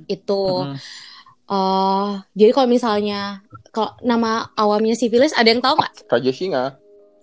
[0.09, 0.44] itu.
[0.66, 0.76] Mm.
[1.46, 3.38] eh jadi kalau misalnya
[3.70, 5.94] kalau nama awamnya sifilis ada yang tahu nggak?
[6.11, 6.64] Raja Singa.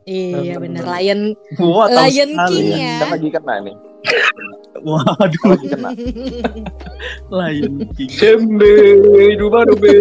[0.03, 0.84] Iya Bener.
[0.84, 1.21] bener Lion
[1.63, 2.95] Wah, tahu Lion King ya.
[2.99, 3.75] Kan lagi kena nih.
[4.84, 5.89] Waduh, Lagi kena.
[7.39, 8.12] Lion King.
[8.12, 8.75] Sembe,
[9.39, 9.95] dua dobe.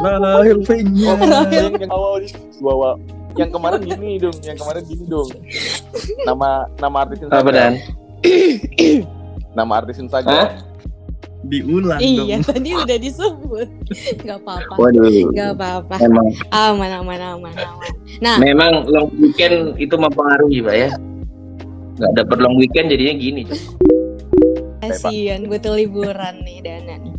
[0.00, 1.12] Rahel Fenya.
[1.52, 2.28] yang, yang awal di
[2.60, 2.96] bawa
[3.36, 5.28] yang kemarin gini dong, yang kemarin gini dong.
[6.24, 6.48] Nama
[6.80, 7.44] nama artis Instagram.
[7.44, 7.72] Apa dan?
[9.56, 10.36] Nama artis Instagram.
[10.36, 10.50] Hah?
[11.46, 12.48] Diulang iya dong.
[12.50, 13.68] tadi udah disebut.
[14.26, 14.74] Gak apa-apa.
[14.80, 15.30] Waduh.
[15.30, 15.94] Gak apa-apa.
[16.02, 17.92] Memang, Aman aman aman aman.
[18.18, 20.90] Nah memang long weekend itu mempengaruhi, Pak ya.
[21.96, 23.42] Nggak dapat long weekend jadinya gini.
[23.48, 23.95] Cok.
[25.00, 27.14] Kasian butuh liburan nih Dana nih.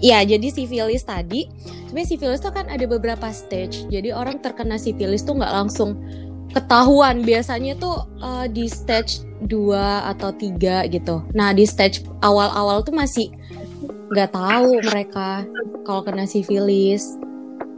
[0.00, 1.48] Iya, jadi sifilis tadi,
[1.88, 3.88] sebenarnya sifilis tuh kan ada beberapa stage.
[3.88, 5.96] Jadi orang terkena sifilis tuh nggak langsung
[6.52, 7.24] ketahuan.
[7.24, 11.24] Biasanya tuh eh, di stage 2 atau 3 gitu.
[11.32, 13.32] Nah, di stage awal-awal tuh masih
[14.12, 15.48] nggak tahu mereka
[15.88, 17.16] kalau kena sifilis.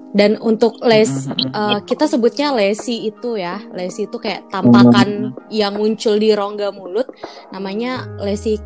[0.08, 3.62] Dan untuk les eh, kita sebutnya lesi itu ya.
[3.76, 7.06] Lesi itu kayak tampakan yang muncul di rongga mulut
[7.54, 8.58] namanya lesi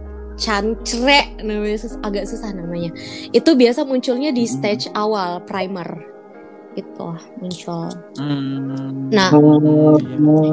[0.42, 2.90] cancre namanya sus- agak susah namanya
[3.31, 5.87] itu biasa munculnya di stage awal primer
[6.72, 9.07] itu muncul Hmm.
[9.09, 9.94] nah Oh.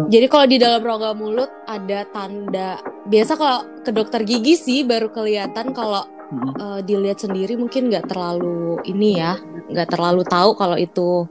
[0.05, 5.09] jadi kalau di dalam rongga mulut ada tanda biasa kalau ke dokter gigi sih baru
[5.09, 6.53] kelihatan kalau Mm.
[6.53, 9.33] eh, dilihat sendiri mungkin nggak terlalu ini ya
[9.65, 11.25] nggak terlalu tahu kalau itu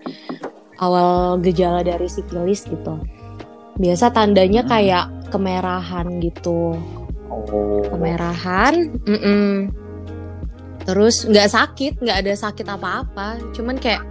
[0.76, 2.98] awal gejala dari sifilis gitu
[3.76, 4.70] biasa tandanya Hmm.
[4.70, 6.74] kayak kemerahan gitu
[7.38, 7.86] Oh.
[7.94, 9.70] kemerahan, mm-mm.
[10.82, 14.02] terus nggak sakit, nggak ada sakit apa-apa, cuman kayak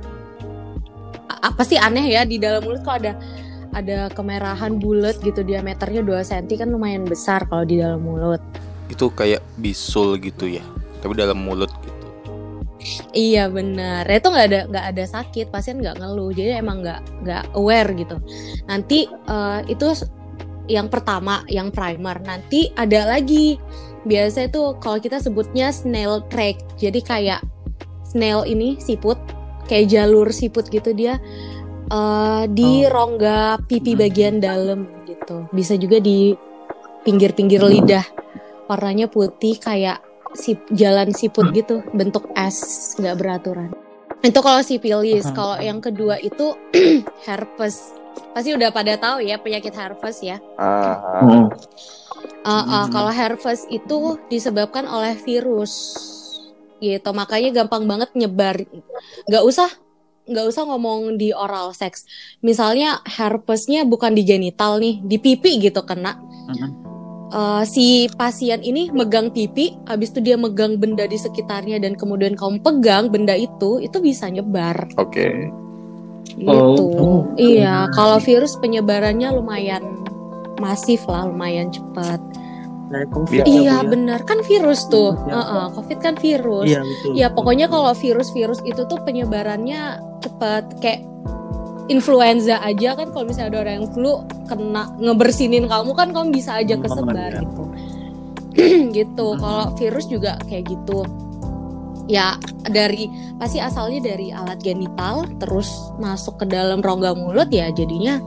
[1.28, 3.13] apa sih aneh ya di dalam mulut kok ada
[3.76, 8.42] ada kemerahan bulat gitu diameternya 2 cm kan lumayan besar kalau di dalam mulut.
[8.88, 10.63] itu kayak bisul gitu ya
[11.04, 11.98] tapi dalam mulut gitu
[13.12, 14.08] Iya benar.
[14.08, 16.32] Itu nggak ada nggak ada sakit, pasien nggak ngeluh.
[16.32, 18.16] Jadi emang nggak nggak aware gitu.
[18.70, 19.92] Nanti eh, itu
[20.67, 22.19] yang pertama, yang primer.
[22.21, 23.58] Nanti ada lagi.
[24.08, 26.60] Biasa itu kalau kita sebutnya snail track.
[26.80, 27.43] Jadi kayak
[28.08, 29.19] snail ini siput,
[29.67, 31.19] kayak jalur siput gitu dia
[31.88, 34.01] eh, di rongga pipi Hmm.
[34.03, 35.47] bagian dalam gitu.
[35.51, 36.36] Bisa juga di
[37.03, 38.03] pinggir-pinggir lidah.
[38.67, 40.03] Warnanya putih kayak
[40.36, 43.71] sip, jalan siput gitu, bentuk S, nggak beraturan.
[44.19, 45.23] Itu kalau sipilis.
[45.32, 46.51] Paham, Kalau yang kedua itu
[47.27, 47.95] herpes.
[48.34, 50.38] Pasti udah pada tahu ya penyakit herpes ya.
[50.60, 51.45] Uh, uh,
[52.47, 52.88] Hmm.
[52.93, 55.73] Kalau herpes itu disebabkan oleh virus,
[56.80, 57.10] gitu.
[57.12, 58.56] Makanya gampang banget nyebar.
[59.27, 59.69] Nggak usah,
[60.30, 62.06] nggak usah ngomong di oral seks.
[62.39, 66.15] Misalnya herpesnya bukan di genital nih, di pipi gitu kena.
[67.27, 72.39] Uh, si pasien ini megang pipi, habis itu dia megang benda di sekitarnya dan kemudian
[72.39, 74.88] kamu pegang benda itu, itu bisa nyebar.
[74.95, 75.66] oke
[76.36, 76.50] Gitu.
[76.50, 77.24] Oh.
[77.40, 79.84] Iya, kalau virus penyebarannya lumayan
[80.60, 82.20] masif lah, lumayan cepat.
[82.88, 83.88] COVID ya, Iya ya?
[83.88, 85.36] benar kan virus tuh, ya.
[85.36, 86.72] Heeh, COVID kan virus.
[86.72, 87.12] Iya betul.
[87.20, 91.04] Ya pokoknya kalau virus-virus itu tuh penyebarannya cepat kayak
[91.92, 96.60] influenza aja kan kalau misalnya ada orang yang flu kena ngebersinin kamu kan kamu bisa
[96.60, 97.44] aja kesebar ya.
[97.44, 97.63] gitu.
[99.04, 99.28] gitu.
[99.36, 99.40] Hmm.
[99.40, 101.04] Kalau virus juga kayak gitu.
[102.08, 102.39] Ya
[102.72, 105.67] dari pasti asalnya dari alat genital terus
[106.00, 108.20] masuk ke dalam rongga mulut ya jadinya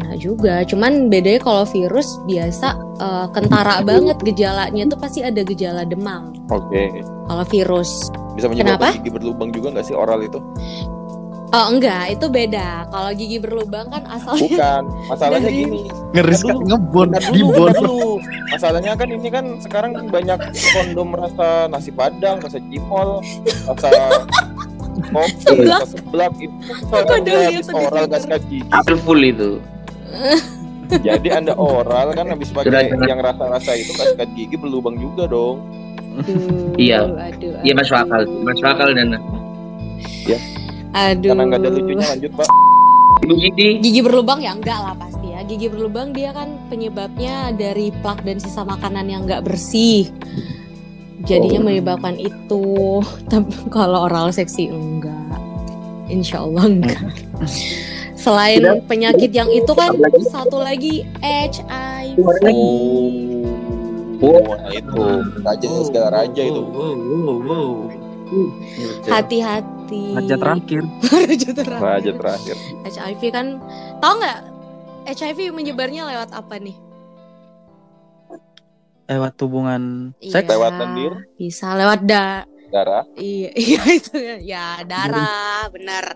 [0.00, 5.86] Nah juga, cuman bedanya kalau virus biasa eh, kentara banget gejalanya tuh pasti ada gejala
[5.86, 6.34] demam.
[6.50, 6.82] oke
[7.30, 8.98] Kalau virus, bisa menyebabkan Kenapa?
[8.98, 10.42] gigi berlubang juga nggak sih oral itu
[11.50, 12.86] oh enggak, itu beda.
[12.86, 16.58] Kalau gigi berlubang kan asalnya bukan masalahnya Dari- gini Ngeris dulu.
[16.64, 18.00] ngebon, Bentar dulu.
[18.50, 20.38] Masalahnya kan ini kan sekarang banyak
[20.74, 23.22] kondom rasa nasi padang, rasa cimol,
[23.66, 23.90] rasa
[25.14, 25.80] kopi, Seblak.
[25.80, 28.24] rasa seblak itu soalnya habis itu oral gas.
[28.70, 29.50] Apel full itu.
[31.06, 35.62] Jadi anda oral kan habis pakai yang rasa-rasa itu gas gigi berlubang juga dong.
[36.10, 37.06] Aduh, Iya.
[37.06, 39.14] aduh, Iya masuk akal, masuk akal dan
[40.90, 41.30] Aduh.
[41.32, 42.48] Karena nggak ada lucunya lanjut pak.
[43.20, 43.66] Siti.
[43.84, 45.40] Gigi berlubang ya enggak lah pasti ya.
[45.44, 50.08] Gigi berlubang dia kan penyebabnya dari plak dan sisa makanan yang enggak bersih.
[51.28, 51.66] Jadinya Oh.
[51.68, 52.64] menyebabkan itu.
[53.28, 55.36] Tapi kalau oral seksi enggak.
[56.08, 57.02] Insya Allah enggak.
[58.20, 58.84] Selain Tidak.
[58.84, 60.24] penyakit yang itu kan lagi?
[60.28, 62.20] satu lagi HIV.
[64.20, 65.00] Oh, nah itu
[65.40, 66.60] raja segala raja itu.
[66.60, 67.88] Wow,
[69.90, 70.14] Hati-hati.
[70.14, 70.82] Raja terakhir.
[71.26, 71.82] Raja terakhir.
[71.82, 72.56] Raja terakhir.
[72.86, 73.46] HIV kan
[73.98, 74.38] tahu nggak
[75.10, 76.76] HIV menyebarnya lewat apa nih?
[79.10, 80.46] Lewat hubungan Iya, seks.
[80.46, 81.12] Lewat lendir.
[81.34, 83.02] Bisa lewat da Darah.
[83.18, 84.36] iya iya itu ya.
[84.38, 86.14] ya darah benar.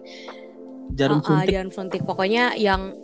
[0.95, 1.51] Jarum Uh-uh, suntik.
[1.51, 2.03] jarum suntik.
[2.07, 2.95] Pokoknya yang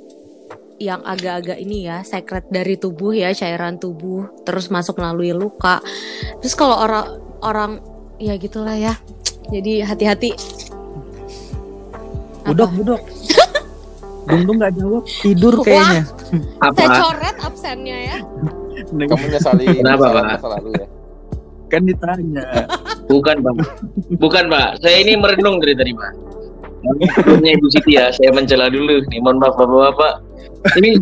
[0.81, 5.83] yang agak-agak ini ya sekret dari tubuh ya cairan tubuh terus masuk melalui luka.
[6.39, 7.07] Terus kalau orang
[7.43, 7.73] orang
[8.23, 8.95] ya gitulah ya.
[9.49, 10.31] Jadi hati-hati.
[12.45, 13.03] Budok, budok.
[14.31, 15.65] Dung Dung nggak jawab, tidur Wah.
[15.67, 16.03] kayaknya.
[16.77, 16.95] Saya Apa?
[17.03, 18.17] coret absennya ya.
[18.91, 20.45] Kamu nyesali Kenapa, Pak?
[20.45, 20.87] lalu ya?
[21.71, 22.43] Kan ditanya.
[23.07, 23.55] Bukan pak.
[24.19, 24.83] Bukan pak.
[24.83, 26.13] Saya ini merenung dari tadi pak.
[27.15, 29.03] Sebelumnya Ibu Siti ya, saya mencela dulu.
[29.07, 30.13] Nih, mohon maaf bapak-bapak.
[30.83, 30.99] Ini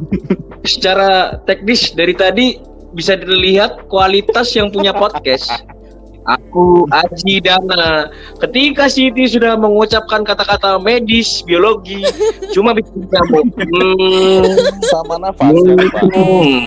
[0.68, 2.61] secara teknis dari tadi
[2.92, 5.64] bisa dilihat kualitas yang punya podcast.
[6.28, 8.12] Aku Aji Dana.
[8.36, 12.04] Ketika Siti sudah mengucapkan kata-kata medis, biologi,
[12.54, 13.48] cuma bikin nyamuk.
[13.56, 14.44] Hmm,
[14.92, 16.58] Sama nafas ya, hmm.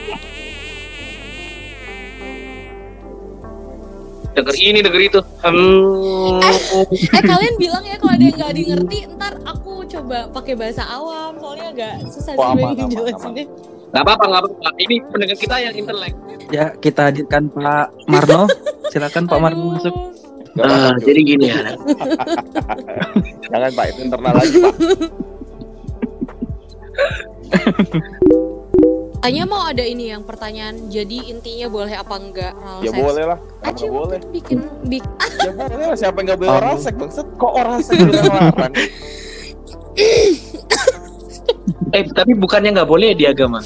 [4.32, 5.20] Denger ini, denger itu.
[5.46, 6.42] Hmm.
[6.90, 10.88] Eh kalian bilang ya kalau ada yang nggak di ngerti, ntar aku coba pakai bahasa
[10.90, 13.46] awam soalnya agak susah sih jelasinnya.
[13.92, 14.70] Gak apa-apa, gak apa-apa.
[14.78, 16.14] Ini pendengar kita yang intelek.
[16.48, 18.48] Ya, kita hadirkan Pak Marno.
[18.88, 19.96] Silakan Pak Marno masuk.
[20.52, 21.06] Gak apa-apa, Ah, cuy.
[21.06, 21.60] jadi gini ya.
[23.52, 24.76] Jangan Pak, itu internal lagi Pak.
[29.22, 30.90] Tanya mau ada ini yang pertanyaan.
[30.90, 32.54] Jadi intinya boleh apa enggak?
[32.58, 33.40] oral Ya boleh lah.
[33.62, 34.20] Aci nggak boleh?
[34.34, 35.06] bikin bik
[35.38, 35.96] Ya boleh lah.
[35.96, 37.28] Siapa yang nggak boleh oral sex bangsat?
[37.38, 38.74] Kok oral sex dilarang?
[41.92, 43.60] Eh, tapi bukannya nggak boleh ya di agama?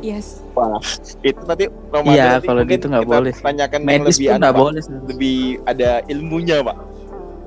[0.00, 0.40] yes.
[0.56, 0.80] Wah,
[1.22, 3.32] itu nanti Ramadan Iya, nanti kalau gitu nggak boleh.
[3.36, 4.82] Tanyakan yang Medis lebih pun anu, nggak boleh.
[5.08, 6.76] Lebih ada ilmunya Pak.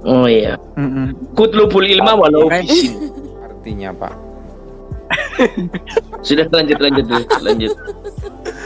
[0.03, 0.56] Oh iya.
[0.75, 1.15] Mm-mm.
[1.36, 2.47] Kutlubul ilma walau.
[2.49, 4.13] Artinya Pak.
[6.27, 7.71] Sudah lanjut lanjut dulu, lanjut.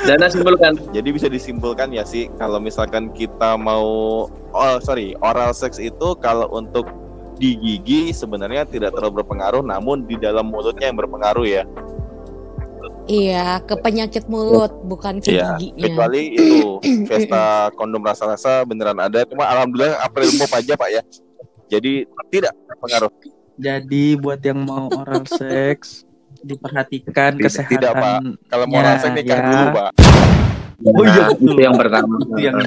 [0.05, 0.79] Dana simpulkan.
[0.95, 3.85] Jadi bisa disimpulkan ya sih kalau misalkan kita mau
[4.31, 6.87] oh sorry oral sex itu kalau untuk
[7.37, 11.63] di gigi sebenarnya tidak terlalu berpengaruh namun di dalam mulutnya yang berpengaruh ya.
[13.07, 15.79] Iya, ke penyakit mulut bukan ke Iya, giginya.
[15.87, 16.59] kecuali itu
[17.07, 21.01] Vesta kondom rasa-rasa beneran ada cuma alhamdulillah April Mop aja Pak ya.
[21.67, 23.11] Jadi tidak berpengaruh.
[23.55, 26.03] Jadi buat yang mau oral seks
[26.41, 27.71] diperhatikan Tidak- kesehatan.
[27.71, 28.19] tidak, Pak.
[28.45, 29.45] Kalau mau Ya, rasa nikah ya.
[29.45, 29.89] dulu Pak.
[30.77, 32.15] Oh iya, Nah, itu yang pertama.
[32.21, 32.57] Itu yang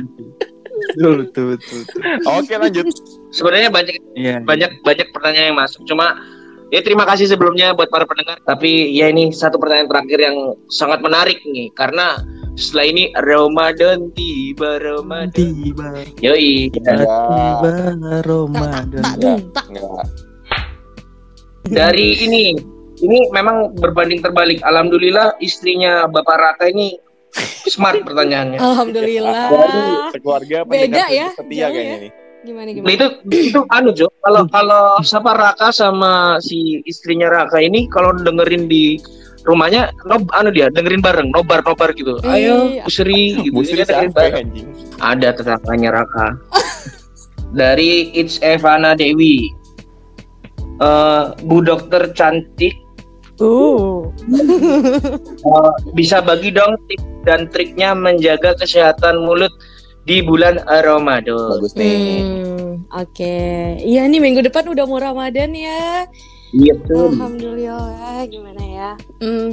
[0.89, 1.79] betul betul betul.
[1.85, 2.01] betul.
[2.33, 2.87] Oke lanjut.
[3.31, 4.37] Sebenarnya banyak Iya.
[4.43, 5.85] banyak banyak pertanyaan yang masuk.
[5.85, 6.19] Cuma
[6.71, 8.39] ya terima kasih sebelumnya buat para pendengar.
[8.43, 10.37] Tapi ya ini satu pertanyaan terakhir yang
[10.69, 12.19] sangat menarik nih karena
[12.59, 15.33] setelah ini Ramadan tiba Ramadan.
[15.33, 15.87] Tiba
[16.21, 16.69] Yoi.
[16.69, 17.71] Ya, tiba
[18.03, 19.03] Tak Ramadan.
[19.03, 19.67] tak dung, tak.
[19.71, 20.07] enggak.
[21.71, 22.57] Dari ini
[23.01, 24.61] ini memang berbanding terbalik.
[24.61, 26.99] Alhamdulillah istrinya Bapak Raka ini
[27.67, 28.59] smart pertanyaannya.
[28.59, 29.49] Alhamdulillah.
[30.11, 32.03] Sekeluarga Beda ya, setia kayaknya ya.
[32.03, 32.13] nih.
[32.41, 32.91] Gimana Nah, gimana?
[32.91, 33.07] itu
[33.53, 38.97] itu anu Jo, kalau kalau siapa Raka sama si istrinya Raka ini kalau dengerin di
[39.43, 42.17] rumahnya nob anu dia dengerin bareng nobar nobar gitu.
[42.25, 42.85] Ayo Iya.
[42.85, 43.53] Busri gitu.
[43.53, 44.35] Bu Sri Dia dengerin ya, bareng.
[44.43, 44.69] anjing?
[44.99, 46.27] Ada tetangganya Raka.
[47.53, 49.53] Dari It's Evana Dewi.
[50.81, 52.73] Eh, Bu dokter cantik
[53.41, 54.05] Uh.
[55.41, 59.53] eh, bisa bagi dong tips dan triknya menjaga kesehatan mulut
[60.05, 61.57] di bulan Ramadan.
[61.57, 62.21] Bagus nih.
[62.21, 63.37] Hmm, oke.
[63.81, 66.05] Iya nih minggu depan udah mau Ramadan ya.
[66.53, 67.17] Iya tuh.
[67.17, 68.91] Alhamdulillah gimana ya?
[69.23, 69.49] Hmm.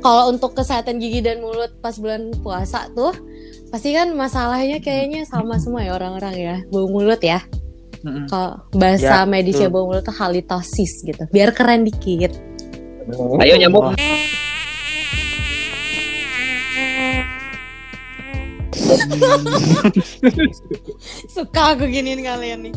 [0.00, 3.16] Kalau untuk kesehatan gigi dan mulut pas bulan puasa tuh
[3.72, 6.56] pasti kan masalahnya kayaknya sama semua ya orang-orang ya.
[6.68, 7.40] Bau mulut ya.
[8.04, 8.28] Mm-mm.
[8.28, 11.24] Kalau bahasa Ya, medisnya bau mulut tuh halitosis gitu.
[11.32, 12.36] Biar keren dikit.
[13.40, 13.92] Ayo nyambung.
[21.34, 22.74] Suka aku giniin kalian nih.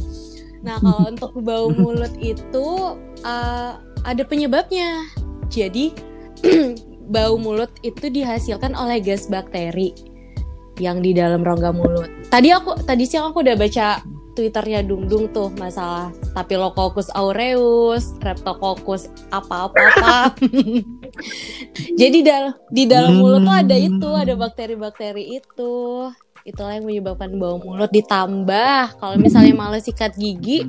[0.66, 2.68] Nah, kalau untuk bau mulut itu
[3.24, 3.72] eh,
[4.04, 5.08] ada penyebabnya.
[5.48, 5.96] Jadi
[7.14, 9.96] bau mulut itu dihasilkan oleh gas bakteri
[10.78, 12.12] yang di dalam rongga mulut.
[12.28, 14.04] Tadi aku tadi siang aku udah baca
[14.38, 20.38] Twitternya Dung Dung tuh masalah Staphylococcus aureus, Streptococcus apa-apa-apa.
[22.00, 25.74] Jadi dal di dalam mulut tuh ada itu, ada bakteri-bakteri itu.
[26.46, 30.64] Itulah yang menyebabkan bau mulut ditambah kalau misalnya malah sikat gigi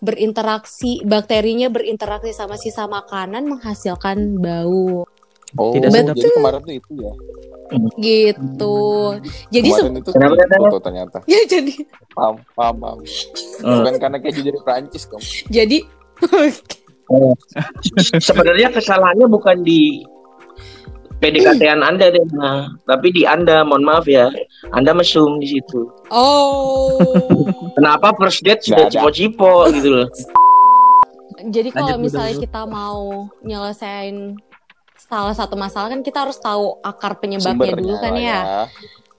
[0.00, 5.08] berinteraksi bakterinya berinteraksi sama sisa makanan menghasilkan bau
[5.58, 6.14] Oh, Tidak sedap.
[6.14, 7.12] jadi kemarin tuh itu ya.
[7.98, 8.76] Gitu.
[9.50, 11.18] Jadi itu Kenapa, ternyata.
[11.30, 11.72] ya jadi
[12.12, 12.98] Paham, paham, paham.
[13.62, 15.22] Bukan karena keju dari Prancis, Kom.
[15.48, 15.86] jadi
[18.22, 20.06] Sebenarnya kesalahannya bukan di
[21.20, 24.32] PDKT-an Anda deh, nah, tapi di Anda, mohon maaf ya.
[24.72, 25.92] Anda mesum di situ.
[26.08, 26.96] oh.
[27.76, 30.08] Kenapa first date sudah cipo-cipo gitu loh.
[31.40, 34.36] Jadi kalau misalnya kita mau nyelesain
[35.10, 38.40] salah satu masalah kan kita harus tahu akar penyebabnya Sumbernya dulu kan lah ya.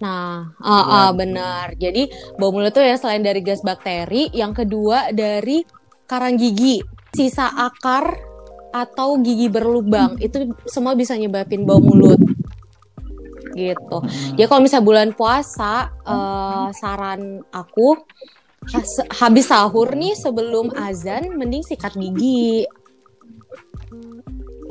[0.01, 1.77] Nah, ah, ah, benar.
[1.77, 5.61] Jadi bau mulut tuh ya selain dari gas bakteri, yang kedua dari
[6.09, 6.81] karang gigi,
[7.13, 8.17] sisa akar
[8.71, 12.17] atau gigi berlubang itu semua bisa nyebabin bau mulut.
[13.51, 13.97] Gitu.
[14.39, 17.99] Ya kalau misalnya bulan puasa, eh, saran aku
[19.21, 22.65] habis sahur nih sebelum azan, mending sikat gigi.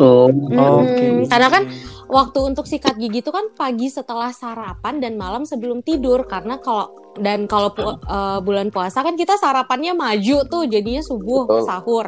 [0.01, 0.33] Oh.
[0.33, 1.29] Mm-mm.
[1.29, 1.69] Karena kan
[2.09, 6.91] waktu untuk sikat gigi itu kan pagi setelah sarapan dan malam sebelum tidur karena kalau
[7.21, 11.63] dan kalau pu- eh, bulan puasa kan kita sarapannya maju tuh jadinya subuh Betul.
[11.69, 12.07] sahur.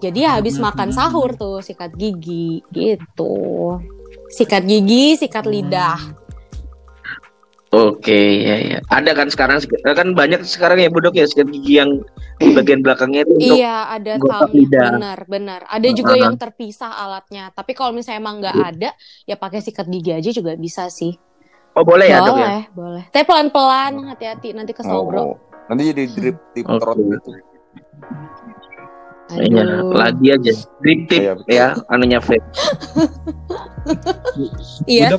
[0.00, 3.76] Jadi habis makan sahur tuh sikat gigi gitu.
[4.32, 6.00] Sikat gigi, sikat lidah.
[7.70, 8.78] Oke, ya ya.
[8.90, 12.02] Ada kan sekarang kan banyak sekarang ya budok ya sikat gigi yang
[12.42, 14.12] di bagian belakangnya itu untuk Iya, ada
[14.50, 14.90] lidah.
[14.98, 15.60] Benar, benar.
[15.70, 17.54] Ada juga yang terpisah alatnya.
[17.54, 18.90] Tapi kalau misalnya emang nggak ada,
[19.22, 21.14] ya pakai sikat gigi aja juga bisa sih.
[21.78, 22.34] Oh, boleh ya, Dok ya?
[22.34, 23.04] boleh, boleh.
[23.14, 25.22] Tapi pelan-pelan, hati-hati nanti kesobrok.
[25.22, 25.34] Oh.
[25.70, 26.82] Nanti jadi drip tip Oke.
[26.82, 27.30] trot gitu.
[29.30, 29.94] Iya, Aduh.
[29.94, 30.52] lagi aja.
[30.82, 32.42] Drip tip Iya, ya, anunya vape.
[34.90, 35.14] Iya.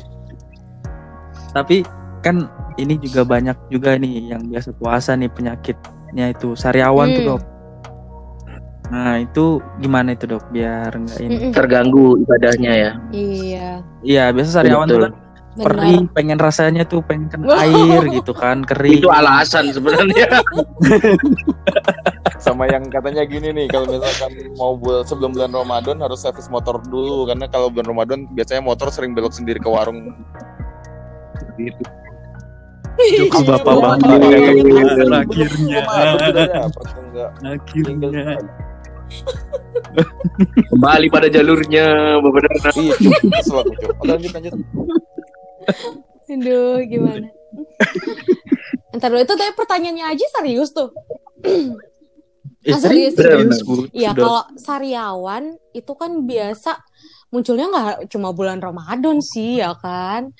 [1.56, 1.80] Tapi
[2.22, 7.30] kan ini juga banyak juga nih yang biasa puasa nih penyakitnya itu sariawan tuh Hmm.
[7.30, 7.42] dok.
[8.88, 9.44] Nah itu
[9.78, 11.50] gimana itu dok biar nggak ini?
[11.50, 12.90] Terganggu ibadahnya ya.
[13.10, 13.68] Iya,
[14.00, 15.12] Iya biasa sariawan tuh kan
[15.52, 16.12] perih, benar.
[16.12, 17.60] pengen rasanya tuh pengen kena Wow.
[17.60, 19.00] air gitu kan kering.
[19.00, 20.28] Itu alasan sebenarnya.
[22.38, 26.80] Sama yang katanya gini nih, kalau misalkan mau bul- sebelum bulan Ramadan harus servis motor
[26.82, 30.10] dulu karena kalau bulan Ramadan biasanya motor sering belok sendiri ke warung
[31.54, 31.86] Jokes
[32.92, 35.80] Oh, bapak-bapak akhirnya
[37.52, 38.36] akhirnya
[40.72, 42.70] Kembali pada jalurnya, Bapak Dana.
[42.76, 42.94] iya
[44.04, 44.52] lanjut lanjut
[46.32, 47.28] Aduh, gimana?
[48.96, 50.88] Ntar dulu itu tadi pertanyaannya aja serius tuh.
[52.64, 53.60] eh, Ah, serius, serius.
[53.92, 54.22] Iya, Sudah.
[54.24, 55.44] kalau sariawan
[55.76, 56.80] itu kan biasa
[57.28, 60.32] munculnya nggak cuma bulan Ramadan sih, ya kan?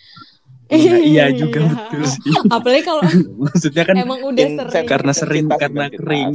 [0.72, 1.68] Nah, iya juga Iya.
[1.68, 3.02] betul sih Apalagi kalau
[3.44, 4.86] maksudnya kan emang udah In- sering.
[4.86, 6.30] karena sering Intensitas, karena kering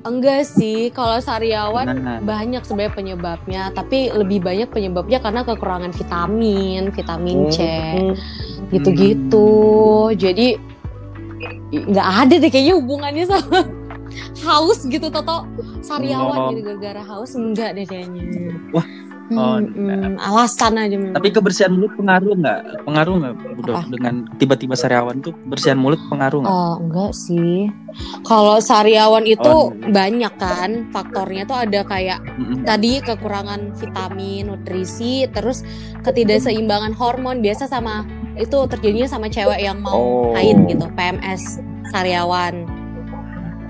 [0.00, 2.18] Enggak sih, kalau sariawan Nah.
[2.18, 8.16] banyak sebenarnya penyebabnya, tapi lebih banyak penyebabnya karena kekurangan vitamin, vitamin C, Hmm.
[8.72, 9.52] gitu-gitu.
[10.14, 10.56] Jadi
[11.68, 13.60] i- nggak ada deh kayaknya hubungannya sama
[14.42, 15.44] haus gitu Toto
[15.80, 16.48] sariawan Oh.
[16.50, 18.24] gitu gara-gara haus enggak deh kayaknya.
[18.72, 18.86] Wah.
[19.30, 21.12] Oh, Hmm, hmm, alasan aja memang.
[21.12, 23.34] tapi kebersihan mulut pengaruh nggak pengaruh nggak
[23.90, 27.68] dengan tiba-tiba sariawan tuh kebersihan mulut pengaruh nggak Oh enggak sih.
[28.22, 32.62] Kalau sariawan itu Oh, banyak kan faktornya tuh ada kayak Mm-mm.
[32.62, 35.60] tadi kekurangan vitamin, nutrisi, terus
[36.00, 40.32] ketidakseimbangan hormon biasa sama itu terjadinya sama cewek yang mau Oh.
[40.32, 42.64] haid gitu, PMS sariawan.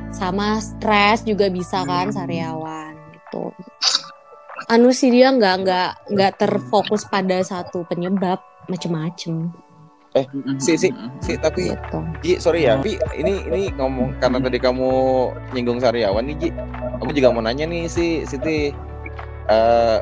[0.08, 3.52] Sama stres juga bisa kan sariawan gitu.
[4.68, 8.36] Anu sih dia nggak nggak nggak terfokus pada satu penyebab
[8.68, 9.48] macem-macem
[10.08, 10.56] Mm-mm.
[10.58, 10.90] Si- si-
[11.22, 11.98] si tapi gitu.
[12.24, 14.88] Ji, sorry ya, Pi, ini ini ngomong karena tadi kamu
[15.52, 16.48] nyinggung Sariawan nih, Ji.
[16.98, 18.72] Aku juga mau nanya nih si Siti.
[19.46, 19.98] Eh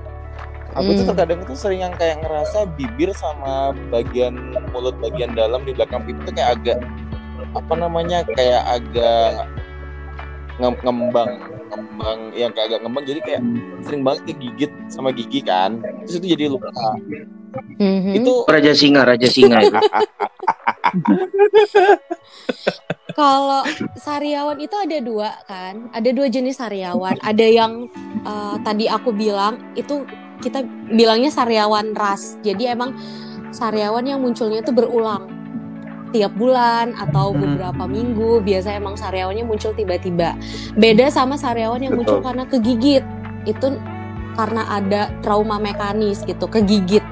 [0.73, 1.11] aku tuh Hmm.
[1.13, 4.35] terkadang tuh sering yang kayak ngerasa bibir sama bagian
[4.73, 6.79] mulut bagian dalam di belakang pipi tuh kayak agak
[7.53, 9.47] apa namanya kayak agak
[10.57, 11.31] ngem- ngembang
[11.67, 13.43] ngembang yang kayak agak ngembang jadi kayak
[13.83, 16.71] sering banget kegigit sama gigi kan terus itu jadi luka
[17.77, 18.13] Mhm.
[18.15, 19.73] itu Raja Singa, Raja Singa itu.
[23.17, 23.65] Kalau
[23.97, 27.17] sariawan itu ada dua kan, ada dua jenis sariawan.
[27.17, 27.89] Ada yang
[28.23, 30.05] eh, tadi aku bilang itu
[30.39, 32.37] kita bilangnya sariawan ras.
[32.45, 32.93] Jadi emang
[33.51, 35.33] sariawan yang munculnya itu berulang
[36.09, 37.41] tiap bulan atau Hmm.
[37.41, 38.41] beberapa minggu.
[38.41, 40.35] Biasa emang sariawannya muncul tiba-tiba.
[40.75, 43.03] Beda sama sariawan yang muncul karena kegigit.
[43.45, 43.79] Itu
[44.35, 47.03] karena ada trauma mekanis gitu, kegigit.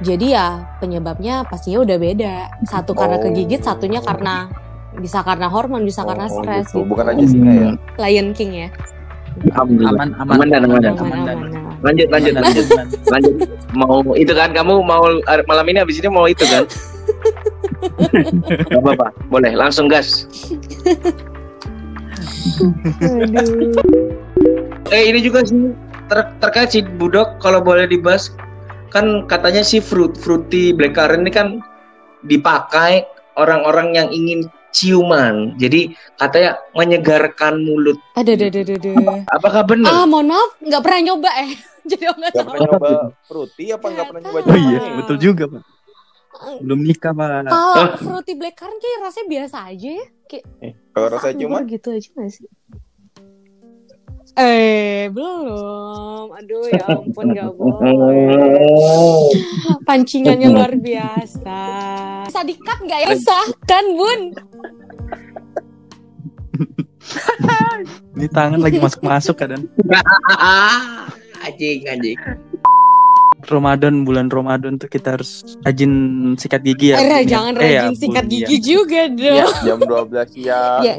[0.00, 2.34] Jadi ya penyebabnya pastinya udah beda.
[2.64, 3.22] Satu karena Oh.
[3.22, 4.52] kegigit, satunya karena
[4.94, 6.84] bisa karena hormon, bisa karena Oh, stres gitu.
[6.84, 6.88] gitu.
[6.88, 8.68] bukan aja singa ya Lion King ya.
[9.50, 9.90] Alhamdulillah.
[9.90, 10.92] aman aman Aman dan aman dan.
[10.94, 11.74] aman dan Aman-aman.
[11.82, 12.66] Lanjut, lanjut, aman lanjut.
[12.70, 13.34] dan- lanjut
[13.74, 16.62] mau itu kan kamu mau malam ini habis ini mau itu kan
[18.70, 20.24] Gak apa-apa boleh langsung gas.
[24.92, 25.72] Eh ini juga sih
[26.08, 28.32] ter- terkait si budok kalau boleh dibahas
[28.92, 31.48] kan katanya si fruit fruity blackcurrant ini kan
[32.24, 35.54] dipakai orang-orang yang ingin ciuman.
[35.58, 37.98] Jadi katanya menyegarkan mulut.
[38.18, 38.92] Ada, ada, ada, ada,
[39.30, 39.90] apakah benar?
[39.90, 41.50] Ah, mohon maaf, nggak pernah nyoba eh.
[41.90, 42.46] Jadi nggak tahu.
[42.48, 42.90] pernah nyoba.
[43.28, 45.73] Fruity apa nggak pernah nyoba oh iya betul juga pak
[46.62, 50.06] belum nikah pak Kalau fruity blackcurrant kayak rasanya biasa aja ya.
[50.26, 50.44] Kayak
[50.90, 52.46] Kalau rasa rasa cuma gitu aja gak sih?
[54.34, 56.34] Eh, belum.
[56.34, 59.30] Aduh, ya ampun, gak boleh.
[59.86, 61.60] Pancingannya luar biasa.
[62.26, 63.08] Bisa dikat nggak ya?
[63.14, 64.20] Sah, kan, Bun?
[68.14, 69.66] ini tangan lagi masuk masuk kadang
[71.44, 72.18] anjing anjing
[73.48, 75.92] Ramadan bulan Ramadan tuh kita harus rajin
[76.36, 76.96] sikat gigi ya.
[76.98, 77.20] Eh, Bu, ya.
[77.26, 78.60] jangan Eh, ya, rajin sikat Bu, gigi ya.
[78.62, 79.52] juga dong.
[79.64, 80.80] jam 12 siang.
[80.82, 80.94] Ya.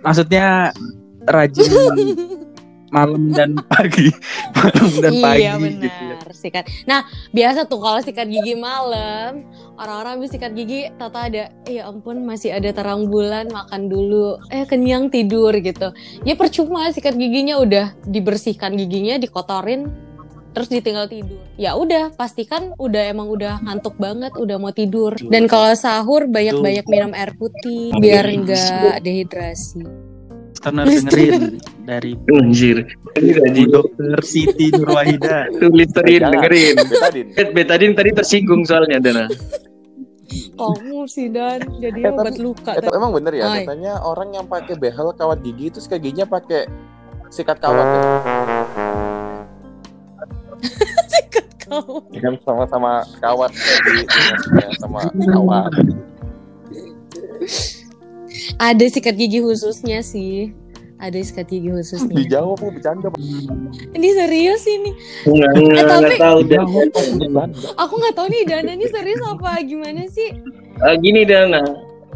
[0.00, 0.46] Maksudnya
[1.24, 1.70] rajin
[2.94, 4.06] malam dan pagi,
[4.54, 6.14] malam dan pagi iya gitu ya.
[6.14, 6.64] benar sikat.
[6.86, 7.02] Nah
[7.34, 9.42] biasa tuh kalau sikat gigi malam
[9.74, 14.62] orang-orang habis sikat gigi tata ada ya ampun masih ada terang bulan makan dulu eh
[14.62, 15.90] kenyang tidur gitu.
[16.22, 19.90] Ya percuma sikat giginya udah dibersihkan giginya dikotorin
[20.54, 21.42] terus ditinggal tidur.
[21.58, 25.18] Ya udah pastikan udah emang udah ngantuk banget udah mau tidur.
[25.18, 29.82] Dan kalau sahur banyak-banyak minum air putih biar enggak dehidrasi.
[30.64, 32.88] Listener dengerin dari anjir
[33.68, 35.52] Dokter Siti Nurwahida.
[35.60, 37.26] tuh listerin dengerin Betadin.
[37.36, 39.28] Bet- betadin tadi tersinggung soalnya Dana
[40.56, 42.72] Kamu sih dan jadi Eh, obat luka.
[42.74, 46.26] Eh, tapi emang bener ya, katanya orang yang pakai behel kawat gigi itu sikat giginya
[46.26, 46.64] pakai
[47.28, 48.00] sikat kawat ya.
[51.08, 51.96] Sikat kamu.
[52.18, 54.04] Kan sama-sama kawat di
[54.54, 55.72] ya, sama kawat.
[58.58, 60.52] Ada sikat gigi khususnya sih.
[60.94, 62.16] ada sikat gigi khususnya.
[62.16, 63.12] Dijawab mau bercanda.
[63.12, 63.20] Pak.
[63.92, 64.90] Ini serius ini.
[65.28, 66.38] Enggak, enggak, Eh, tapi- enggak tahu.
[67.76, 70.32] Aku nggak tahu nih Dana ini serius apa gimana sih?
[70.80, 71.60] Eh, gini Dana,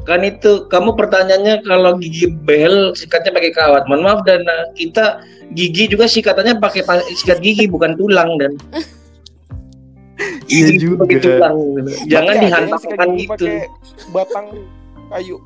[0.08, 3.84] kan itu kamu pertanyaannya kalau gigi behel sikatnya pakai kawat.
[3.84, 5.20] Mohon maaf Dana, kita
[5.52, 8.56] gigi juga sikatannya pakai pa- sikat gigi bukan tulang dan
[10.48, 11.52] Iya pakai juga.
[11.52, 11.56] tulang.
[12.08, 13.28] Jangan dihantarkan gitu.
[13.36, 13.56] Pakai
[14.10, 14.46] batang
[15.12, 15.36] kayu.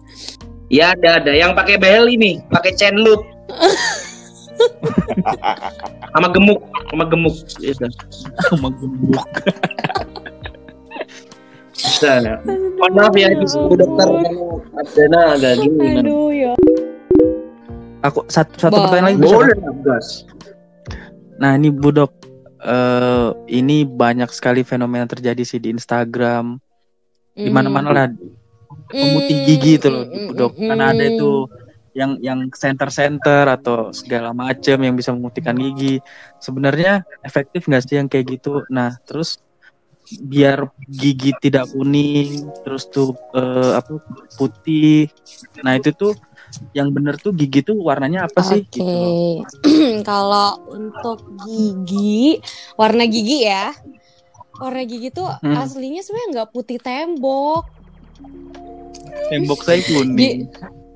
[0.73, 3.21] Ya ada ada yang pakai behel ini, pakai chain loop.
[6.15, 7.35] sama gemuk, sama gemuk.
[7.61, 7.85] Gitu.
[8.49, 9.27] Sama gembok.
[12.03, 12.35] Bisa.
[12.83, 14.59] Mohon maaf ya di sini dokter kalau
[14.91, 15.79] Dana agak gini.
[15.79, 16.03] Nan.
[16.03, 16.53] Aduh ya.
[18.03, 18.91] Aku satu satu Bah.
[18.91, 19.19] pertanyaan lagi.
[19.23, 19.35] bisa?
[19.39, 19.55] Boleh
[19.87, 20.07] gas.
[21.39, 22.11] Nah ini Budok,
[22.59, 26.59] eh ini banyak sekali fenomena terjadi sih di Instagram,
[27.39, 28.07] di mana-mana lah
[28.91, 30.53] pemutih gigi itu loh, Mm, Budok.
[30.59, 31.13] mm, Karena ada mm.
[31.15, 31.31] itu
[31.93, 36.03] yang yang center-center atau segala macam yang bisa memutihkan gigi.
[36.43, 38.67] Sebenarnya efektif nggak sih yang kayak gitu?
[38.67, 39.39] Nah terus
[40.19, 43.97] biar gigi tidak kuning, terus tuh eh, apa
[44.35, 45.09] putih.
[45.61, 46.13] Nah itu tuh
[46.73, 48.61] yang bener tuh gigi tuh warnanya apa sih?
[48.61, 48.93] Oke, Gitu.
[50.09, 52.43] kalau untuk gigi,
[52.75, 53.73] warna gigi ya,
[54.59, 55.57] warna gigi tuh Hmm.
[55.57, 57.65] aslinya sebenarnya nggak putih tembok.
[59.29, 60.39] Tembok saya Di- kuning.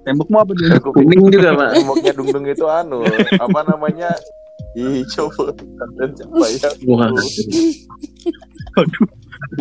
[0.04, 0.70] Tembok mau apa dulu?
[1.02, 1.70] Kuning juga, Pak.
[1.74, 3.02] temboknya dung-dung itu anu,
[3.42, 4.14] apa namanya?
[4.76, 5.32] Hijau
[5.96, 6.70] dan ya?
[6.86, 7.10] Wah.
[8.74, 9.08] Waduh.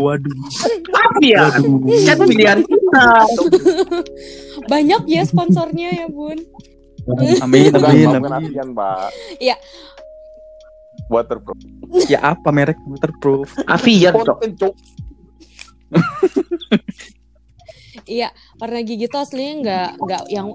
[0.02, 0.38] Waduh.
[0.90, 3.08] Tapi ya, kan pilihan kita.
[4.66, 6.42] Banyak ya sponsornya ya bun.
[7.46, 8.32] Amin, amin, amin.
[8.34, 9.14] Avian, Pak.
[9.38, 9.56] Iya.
[11.06, 11.60] Waterproof.
[12.10, 13.54] Ya apa merek waterproof?
[14.10, 14.74] Konten, Cuk.
[18.06, 18.30] Iya,
[18.62, 20.54] warna gigi tuh aslinya nggak nggak yang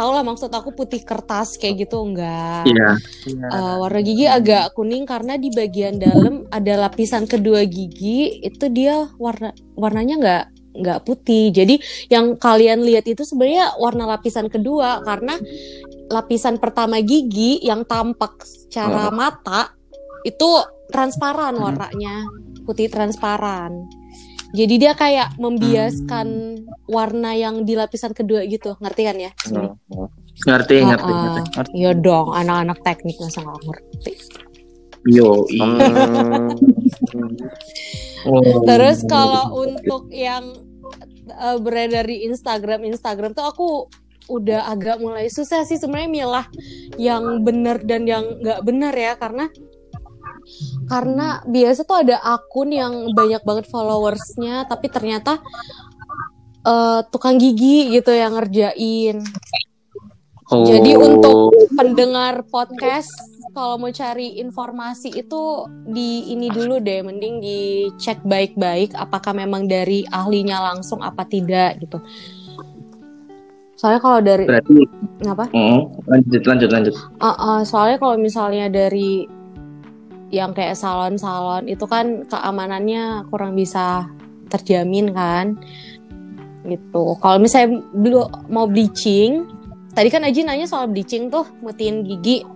[0.00, 2.64] tau lah maksud aku putih kertas kayak gitu enggak.
[2.64, 2.96] Iya.
[3.28, 9.12] Eh, warna gigi agak kuning karena di bagian dalam ada lapisan kedua gigi itu dia
[9.20, 10.44] warna warnanya nggak
[10.80, 11.52] nggak putih.
[11.52, 11.76] Jadi
[12.08, 15.36] yang kalian lihat itu sebenarnya warna lapisan kedua karena
[16.08, 19.76] lapisan pertama gigi yang tampak secara mata
[20.24, 20.48] itu
[20.88, 21.64] transparan Hmm.
[21.68, 22.24] warnanya
[22.64, 23.99] putih transparan.
[24.50, 26.26] Jadi dia kayak membiaskan
[26.90, 29.30] warna yang di lapisan kedua gitu, ngerti kan ya?
[29.46, 29.78] Hmm.
[30.40, 31.44] Ngerti, ngerti, Ah, ah.
[31.54, 31.72] ngerti.
[31.76, 34.12] Iya dong, anak-anak teknik masa nggak ngerti.
[35.06, 35.64] Yo, iya.
[35.64, 36.50] Hmm.
[38.28, 38.60] Oh.
[38.68, 40.52] Terus kalau untuk yang
[41.40, 43.68] uh, beredar di Instagram, Instagram tuh aku
[44.30, 46.46] udah agak mulai susah sih sebenarnya milah
[47.00, 49.50] yang benar dan yang nggak benar ya karena
[50.88, 55.38] karena biasa tuh ada akun yang banyak banget followersnya tapi ternyata
[56.64, 59.22] uh, tukang gigi gitu yang ngerjain.
[60.50, 60.66] Oh.
[60.66, 63.14] Jadi untuk pendengar podcast
[63.54, 70.02] kalau mau cari informasi itu di ini dulu deh, mending dicek baik-baik apakah memang dari
[70.10, 72.02] ahlinya langsung apa tidak gitu.
[73.78, 74.76] Soalnya kalau dari berarti
[75.24, 75.44] apa?
[75.54, 76.94] Mm, lanjut lanjut lanjut.
[77.16, 79.24] Uh, uh, soalnya kalau misalnya dari
[80.30, 84.06] yang kayak salon-salon itu kan keamanannya kurang bisa
[84.50, 85.58] terjamin kan,
[86.66, 87.18] gitu.
[87.18, 89.46] Kalau misalnya belum mau bleaching,
[89.94, 92.46] tadi kan Aji nanya soal bleaching tuh, mutiin gigi.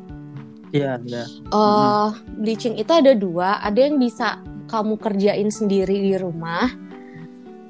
[0.75, 1.22] Iya, iya.
[1.55, 6.66] eh bleaching itu ada dua, ada yang bisa kamu kerjain sendiri di rumah,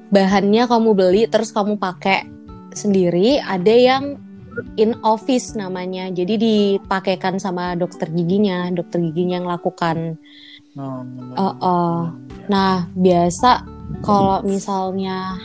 [0.09, 2.25] bahannya kamu beli terus kamu pakai
[2.73, 4.17] sendiri, ada yang
[4.77, 10.19] in office namanya, jadi dipakaikan sama dokter giginya, dokter giginya yang lakukan.
[10.75, 11.07] Oh,
[11.39, 12.03] Eh, eh.
[12.51, 13.63] Nah biasa
[14.03, 15.39] kalau misalnya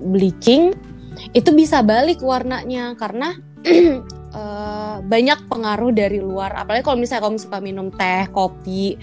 [0.00, 0.72] bleaching
[1.36, 4.00] itu bisa balik warnanya karena eh,
[5.12, 6.56] banyak pengaruh dari luar.
[6.56, 8.96] Apalagi kalau misalnya kamu suka minum teh, kopi,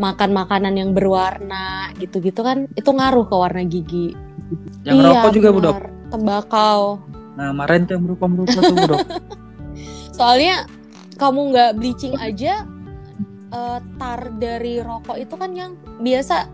[0.00, 4.16] makan makanan yang berwarna gitu-gitu kan, itu ngaruh ke warna gigi.
[4.82, 5.74] Yang rokok juga, Budok.
[5.76, 5.84] benar.
[6.12, 6.80] Tembakau.
[7.32, 9.00] Nah, kemarin tuh yang merupa-merupa tuh, Budok.
[10.18, 10.68] Soalnya
[11.16, 12.68] kamu nggak bleaching aja,
[13.52, 16.48] eh, tar dari rokok itu kan yang biasa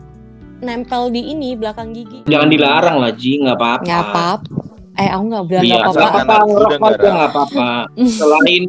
[0.62, 2.26] nempel di ini belakang gigi.
[2.30, 3.84] Jangan dilarang lah Ji, nggak apa-apa.
[3.86, 4.50] Nggak apa-apa.
[4.98, 6.36] Eh, aku nggak bilang nggak nggak apa-apa.
[6.42, 7.10] ngerokok nggak aja ada.
[7.14, 7.68] nggak apa-apa.
[8.18, 8.62] Selain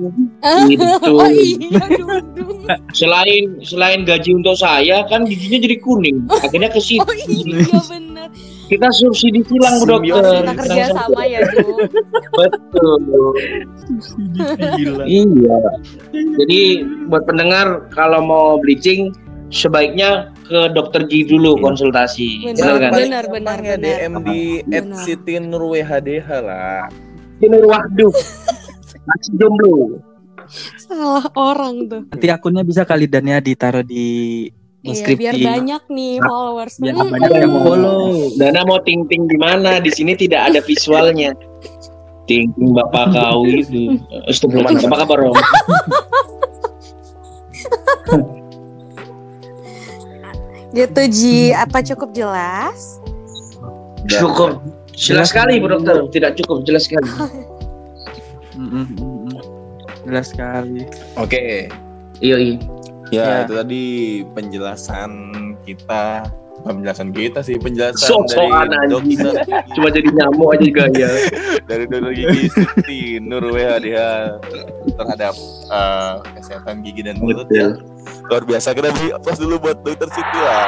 [0.70, 1.86] itu, Oh iya,
[2.94, 6.30] selain selain gaji untuk saya kan giginya jadi kuning.
[6.30, 7.02] Akhirnya ke situ.
[7.02, 8.09] Oh iya bener.
[8.70, 10.46] Kita subsidi silang Bu dokter.
[10.46, 11.90] Kita kerja sama ya, Dung.
[12.38, 13.02] Betul.
[14.78, 15.04] Gila.
[15.10, 15.58] Iya.
[16.14, 16.62] Jadi
[17.10, 19.10] buat pendengar kalau mau bleaching
[19.50, 22.54] sebaiknya ke dokter gigi dulu konsultasi.
[22.54, 22.92] Benar, Benar kan?
[22.94, 23.26] benar.
[23.26, 23.76] benar, benar, ya.
[23.82, 25.02] DM di Benar.
[25.02, 26.86] @siti nurwhdh lah.
[27.42, 28.14] Ini waduh.
[29.10, 29.98] Masih jomblo.
[30.78, 32.02] Salah orang tuh.
[32.10, 34.50] Nanti akunnya bisa kali dan ya ditaruh di
[34.80, 36.80] Iya, biar banyak nih followers.
[36.80, 38.32] Biar Mm, banyak yang follow.
[38.40, 39.84] Dana mau ting ting di mana?
[39.84, 41.36] Di sini tidak ada visualnya.
[42.24, 44.00] Ting ting bapak kau itu.
[44.32, 44.80] Astagfirullah.
[44.80, 45.36] Apa kabar Om?
[50.70, 53.02] Gitu Ji, apa cukup jelas?
[54.06, 54.62] Cukup.
[54.94, 56.06] Jelas sekali Bu Dokter.
[56.08, 57.08] Tidak cukup jelas sekali.
[58.60, 59.40] Mm, mm, mm, mm.
[60.04, 60.84] Jelas sekali.
[61.16, 61.72] Oke.
[62.20, 62.56] Iya iya.
[63.10, 63.36] Ya, Ya.
[63.44, 63.84] itu tadi
[64.32, 65.12] penjelasan
[65.64, 66.30] kita
[66.60, 69.32] penjelasan kita sih penjelasan Sok-sokan dari dokter
[69.74, 71.10] Cuma jadi nyamuk aja gaya.
[71.70, 74.00] dari dokter gigi Siti Nur WHDH
[74.94, 75.34] terhadap
[75.72, 77.74] eh, kesehatan gigi dan mulut ya.
[78.28, 80.68] Luar biasa kita beri aplaus dulu buat dokter Siti lah.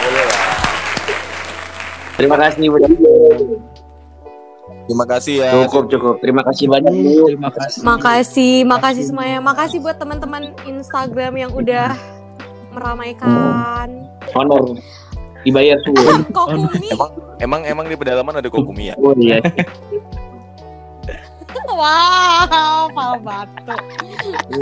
[0.00, 0.42] Boleh lah.
[2.14, 3.73] Terima kasih Bu Dokter.
[4.84, 5.50] Terima kasih ya.
[5.64, 6.14] Cukup cukup.
[6.20, 6.92] Terima kasih banyak.
[6.92, 7.80] Terima kasih.
[7.80, 9.38] Makasih, makasih semuanya.
[9.40, 11.96] Makasih buat teman-teman Instagram yang udah
[12.74, 13.88] meramaikan.
[14.36, 14.76] Honor.
[15.44, 15.96] Dibayar tuh.
[16.32, 16.88] Kok Kumi?
[16.92, 17.10] Emang
[17.40, 18.94] emang emang di pedalaman ada kokumi ya?
[19.00, 19.40] Oh iya.
[21.74, 23.74] Wow, pal batu.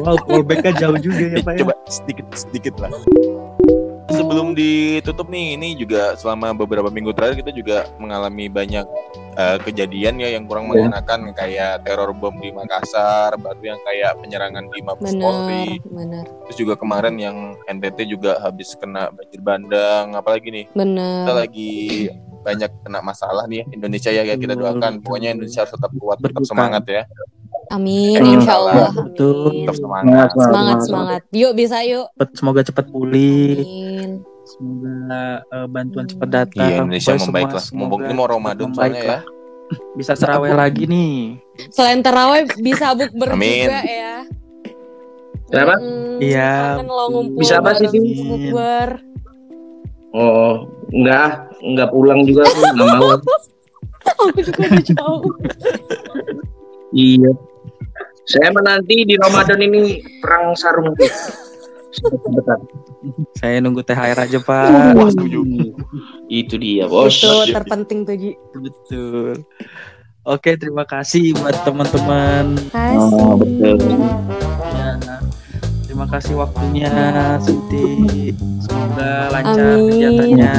[0.00, 1.60] Wow, callbacknya jauh juga ya Pak ya.
[1.60, 2.88] Coba sedikit sedikit lah.
[4.12, 8.84] Sebelum ditutup nih, ini juga selama beberapa minggu terakhir kita juga mengalami banyak
[9.32, 10.84] eh, kejadian ya yang kurang Ya.
[10.88, 15.66] mengenakan kayak teror bom di Makassar, baru yang kayak penyerangan di Mabes Polri,
[16.48, 17.36] terus juga kemarin yang
[17.66, 20.64] NTT juga habis kena banjir bandang, apalagi nih?
[20.68, 21.24] Kita bener.
[21.32, 21.72] lagi
[22.42, 25.00] banyak kena masalah nih ya, Indonesia ya, kita doakan.
[25.00, 27.02] pokoknya Indonesia harus tetap kuat, tetap semangat ya,
[27.68, 28.34] Amin, Hmm.
[28.34, 28.90] insya Allah.
[28.90, 29.70] Betul.
[29.70, 30.28] Semangat.
[30.32, 31.22] Semangat, semangat.
[31.30, 32.10] Yuk, bisa yuk.
[32.12, 33.62] Cepet- Semoga cepat pulih.
[33.62, 34.10] Amin.
[34.42, 34.96] Semoga
[35.44, 36.12] eh, bantuan Hmm.
[36.12, 36.66] cepat datang.
[36.66, 37.64] Iya Indonesia Pokoknya membaik semua lah.
[37.72, 39.08] Mumpung semoga ini mau Ramadan membaik soalnya ya.
[39.08, 39.22] lah.
[39.98, 41.16] Bisa terawih lagi nih.
[41.68, 43.64] Selain terawih bisa bukber Amin.
[43.64, 44.14] juga ya.
[45.48, 45.74] Kenapa?
[46.18, 46.52] Iya.
[46.82, 47.88] Ngumpul Bisa apa sih,
[48.20, 48.88] bukber.
[50.12, 51.28] Oh, enggak,
[51.62, 53.16] enggak pulang juga aku enggak mau.
[54.02, 55.22] Aku juga udah jauh.
[56.92, 57.30] Iya.
[58.22, 60.94] Saya menanti di Ramadan ini perang sarung.
[61.92, 62.56] Sebentar.
[63.36, 64.96] Saya nunggu THR aja Pak.
[64.96, 65.42] Wah, setuju.
[66.30, 67.18] Itu dia, Bos.
[67.18, 68.32] Itu terpenting tuh, Ji.
[68.56, 69.42] Betul.
[70.22, 72.54] Oke, terima kasih buat teman-teman.
[72.94, 73.76] Oh, betul.
[76.02, 76.90] Terima kasih waktunya,
[77.38, 78.34] Siti.
[78.58, 79.86] Semoga lancar Amin.
[79.86, 80.54] kegiatannya.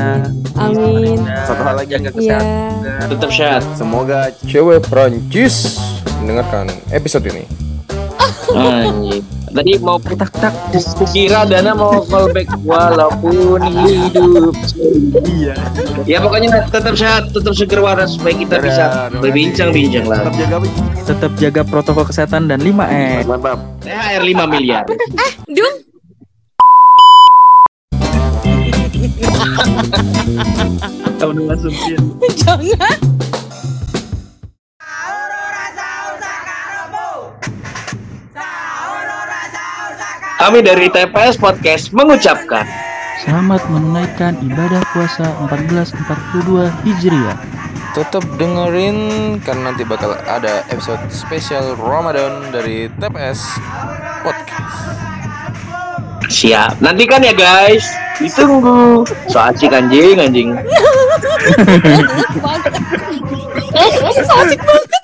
[0.55, 1.19] Amin.
[1.43, 2.11] Satu hal lagi jaga Iya.
[2.15, 2.71] kesehatan.
[2.79, 2.93] juga.
[3.11, 3.63] Tetap sehat.
[3.75, 5.75] Semoga cewek Prancis
[6.23, 7.43] mendengarkan episode ini.
[8.55, 9.32] Anjing.
[9.53, 10.53] Tadi mau Tak tak.
[11.13, 14.53] kira Dana mau callback walaupun hidup.
[15.23, 15.53] Iya.
[16.09, 18.83] Ya pokoknya tetap sehat, tetap seger waras supaya kita bisa
[19.13, 20.25] berbincang-bincang lah.
[20.25, 20.57] Tetap jaga
[21.03, 23.29] Tetap jaga protokol kesehatan dan 5M.
[23.29, 23.61] mantap.
[23.85, 24.83] THR 5 miliar.
[25.45, 25.75] Dung.
[31.21, 31.73] Tahun langsung
[32.41, 32.97] Jangan.
[40.43, 42.67] Kami dari TPS Podcast mengucapkan
[43.23, 47.39] Selamat menunaikan ibadah puasa 1442 Hijriah.
[47.95, 53.39] Tetap dengerin karena nanti bakal ada episode spesial Ramadan dari TPS
[54.19, 54.75] Podcast.
[56.27, 56.75] siap.
[56.83, 57.87] Nantikan ya guys.
[58.19, 59.07] Ditunggu.
[59.31, 60.59] So asik anjing anjing.
[64.27, 65.02] So asik banget.